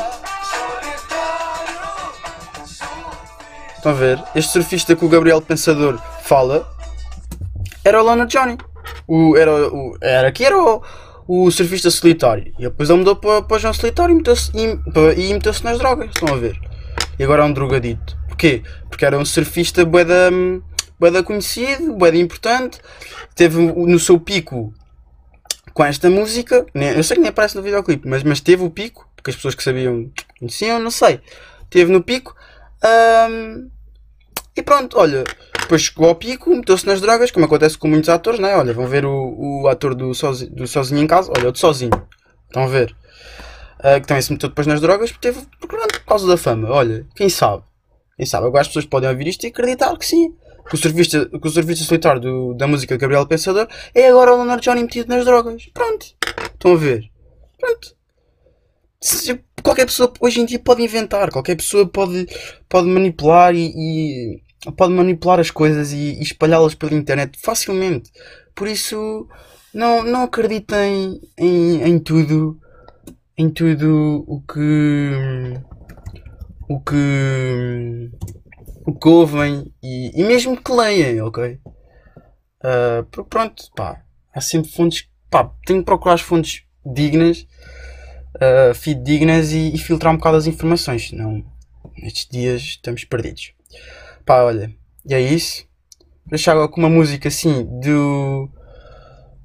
Estão 3.76 3.91
a 3.91 3.95
ver? 3.95 4.24
Este 4.36 4.52
surfista 4.52 4.95
que 4.95 5.06
o 5.06 5.10
Gabriel 5.10 5.41
Pensador 5.41 6.00
fala. 6.24 6.71
Era 7.84 8.02
o 8.02 8.06
Lona 8.06 8.28
Johnny 8.28 8.58
o, 9.08 9.36
era, 9.38 9.68
o, 9.68 9.98
era 10.02 10.28
aqui 10.28 10.46
era 10.46 10.58
o, 10.58 10.82
o 11.28 11.52
surfista 11.52 11.90
solitário. 11.90 12.54
E 12.58 12.64
depois 12.64 12.90
ele 12.90 13.00
mudou 13.00 13.16
para, 13.16 13.42
para 13.42 13.58
o 13.58 13.60
João 13.60 13.74
Solitário 13.74 14.14
e 14.14 14.18
meteu-se 14.18 14.52
e, 14.56 15.34
meteu-se 15.34 15.64
nas 15.64 15.78
drogas. 15.78 16.10
Estão 16.10 16.34
a 16.34 16.38
ver? 16.38 16.60
E 17.18 17.24
agora 17.24 17.44
é 17.44 17.46
um 17.46 17.54
drogadito. 17.54 18.18
Porquê? 18.28 18.64
Porque 18.90 19.06
era 19.06 19.18
um 19.18 19.26
surfista 19.26 19.86
boeda, 19.86 20.30
boeda 21.00 21.24
conhecido, 21.24 21.94
boeda 21.94 22.18
importante. 22.18 22.80
Teve 23.36 23.60
no 23.60 24.00
seu 24.00 24.20
pico 24.20 24.74
com 25.74 25.84
esta 25.86 26.10
música. 26.10 26.66
Eu 26.74 27.04
sei 27.04 27.16
que 27.16 27.22
nem 27.22 27.30
aparece 27.30 27.56
no 27.56 27.62
videoclipe, 27.62 28.08
mas, 28.08 28.24
mas 28.24 28.42
teve 28.42 28.64
o 28.64 28.70
pico. 28.70 29.08
Porque 29.16 29.30
as 29.30 29.36
pessoas 29.36 29.56
que 29.56 29.64
sabiam 29.64 30.12
conheciam, 30.40 30.80
não 30.80 30.92
sei. 30.92 31.22
Teve 31.70 31.92
no 31.92 32.02
pico. 32.02 32.36
E 34.56 34.62
pronto, 34.62 34.98
olha, 35.00 35.24
depois 35.72 35.84
chegou 35.84 36.10
ao 36.10 36.16
pico, 36.16 36.50
meteu-se 36.50 36.86
nas 36.86 37.00
drogas, 37.00 37.32
como 37.32 37.46
acontece 37.46 37.78
com 37.78 37.88
muitos 37.88 38.10
atores, 38.10 38.42
né? 38.42 38.56
Olha, 38.58 38.74
vão 38.74 38.88
ver 38.88 39.06
o, 39.06 39.62
o 39.62 39.68
ator 39.70 39.96
do 39.96 40.14
sozinho, 40.14 40.54
do 40.54 40.68
sozinho 40.68 41.02
em 41.02 41.08
casa, 41.08 41.32
olha, 41.36 41.48
o 41.48 41.52
de 41.52 41.60
sozinho, 41.60 41.92
estão 42.46 42.64
a 42.64 42.68
ver? 42.68 42.94
Uh, 43.80 44.02
que 44.02 44.08
também 44.08 44.22
se 44.22 44.34
meteu 44.34 44.50
depois 44.50 44.68
nas 44.68 44.82
drogas, 44.82 45.12
porque 45.12 45.32
teve, 45.32 45.46
por 45.60 46.06
causa 46.06 46.28
da 46.28 46.36
fama, 46.36 46.70
olha, 46.70 47.08
quem 47.16 47.30
sabe? 47.30 47.64
Quem 48.18 48.26
sabe? 48.26 48.48
Agora 48.48 48.62
as 48.62 48.68
pessoas 48.68 48.86
podem 48.86 49.10
ouvir 49.10 49.28
isto 49.28 49.46
e 49.46 49.48
acreditar 49.48 49.98
que 49.98 50.06
sim. 50.06 50.36
Que 50.68 50.76
o 50.76 50.78
serviço, 50.78 51.30
que 51.30 51.48
o 51.48 51.50
serviço 51.50 51.86
solitário 51.86 52.22
do, 52.22 52.54
da 52.54 52.68
música 52.68 52.96
de 52.96 53.02
Gabriel 53.02 53.26
Pensador 53.26 53.68
é 53.96 54.08
agora 54.10 54.34
o 54.34 54.36
Leonardo 54.36 54.62
Johnny 54.62 54.82
metido 54.82 55.08
nas 55.08 55.26
drogas. 55.26 55.66
Pronto. 55.74 56.06
Estão 56.54 56.74
a 56.74 56.78
ver? 56.78 57.10
Pronto. 57.58 57.96
Se, 59.00 59.42
qualquer 59.64 59.86
pessoa 59.86 60.14
hoje 60.20 60.40
em 60.40 60.46
dia 60.46 60.60
pode 60.60 60.84
inventar, 60.84 61.32
qualquer 61.32 61.56
pessoa 61.56 61.88
pode, 61.88 62.28
pode 62.70 62.88
manipular 62.88 63.56
e, 63.56 63.74
e 63.76 64.42
pode 64.69 64.93
manipular 64.93 65.39
as 65.39 65.50
coisas 65.50 65.91
e, 65.91 66.19
e 66.19 66.21
espalhá-las 66.21 66.76
pela 66.76 66.93
internet 66.93 67.39
facilmente. 67.41 68.12
Por 68.54 68.67
isso, 68.67 69.28
não, 69.74 70.04
não 70.04 70.24
acreditem 70.24 71.19
em, 71.38 71.82
em 71.82 72.00
tudo, 72.00 72.60
em 73.38 73.50
tudo 73.50 74.24
o 74.28 74.41
que 74.41 75.60
o 76.69 76.80
que 76.80 78.12
o 78.86 78.93
que 78.97 79.10
ouvem 79.10 79.74
e, 79.82 80.21
e 80.21 80.24
mesmo 80.24 80.62
que 80.62 80.71
leiam, 80.71 81.28
ok? 81.28 81.60
Uh, 82.63 83.24
pronto, 83.26 83.63
pá, 83.76 84.04
há 84.34 84.41
sempre 84.41 84.71
fontes, 84.71 85.08
pá, 85.30 85.52
tenho 85.65 85.80
que 85.80 85.86
procurar 85.86 86.15
as 86.15 86.21
fontes 86.21 86.63
dignas, 86.86 87.47
uh, 88.36 88.74
fidedignas 88.74 89.52
e, 89.52 89.74
e 89.74 89.78
filtrar 89.78 90.13
um 90.13 90.17
bocado 90.17 90.38
as 90.38 90.47
informações, 90.47 91.10
senão 91.10 91.43
nestes 91.97 92.28
dias 92.30 92.62
estamos 92.62 93.04
perdidos. 93.04 93.54
Pá, 94.26 94.44
olha, 94.44 94.74
e 95.06 95.14
é 95.14 95.20
isso. 95.20 95.66
Deixar 96.26 96.54
agora 96.54 96.68
com 96.68 96.80
uma 96.80 96.90
música 96.90 97.28
assim 97.28 97.66
do. 97.82 98.50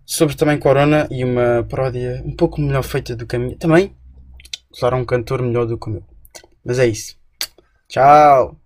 sobre 0.04 0.36
também 0.36 0.58
Corona 0.58 1.08
e 1.10 1.24
uma 1.24 1.64
paródia 1.68 2.22
um 2.24 2.34
pouco 2.34 2.60
melhor 2.60 2.82
feita 2.82 3.16
do 3.16 3.26
que 3.26 3.36
a 3.36 3.38
minha. 3.38 3.56
Também 3.58 3.94
usar 4.72 4.94
um 4.94 5.04
cantor 5.04 5.42
melhor 5.42 5.66
do 5.66 5.78
que 5.78 5.88
o 5.88 5.92
meu. 5.92 6.04
Mas 6.64 6.78
é 6.78 6.86
isso. 6.86 7.16
Tchau! 7.88 8.56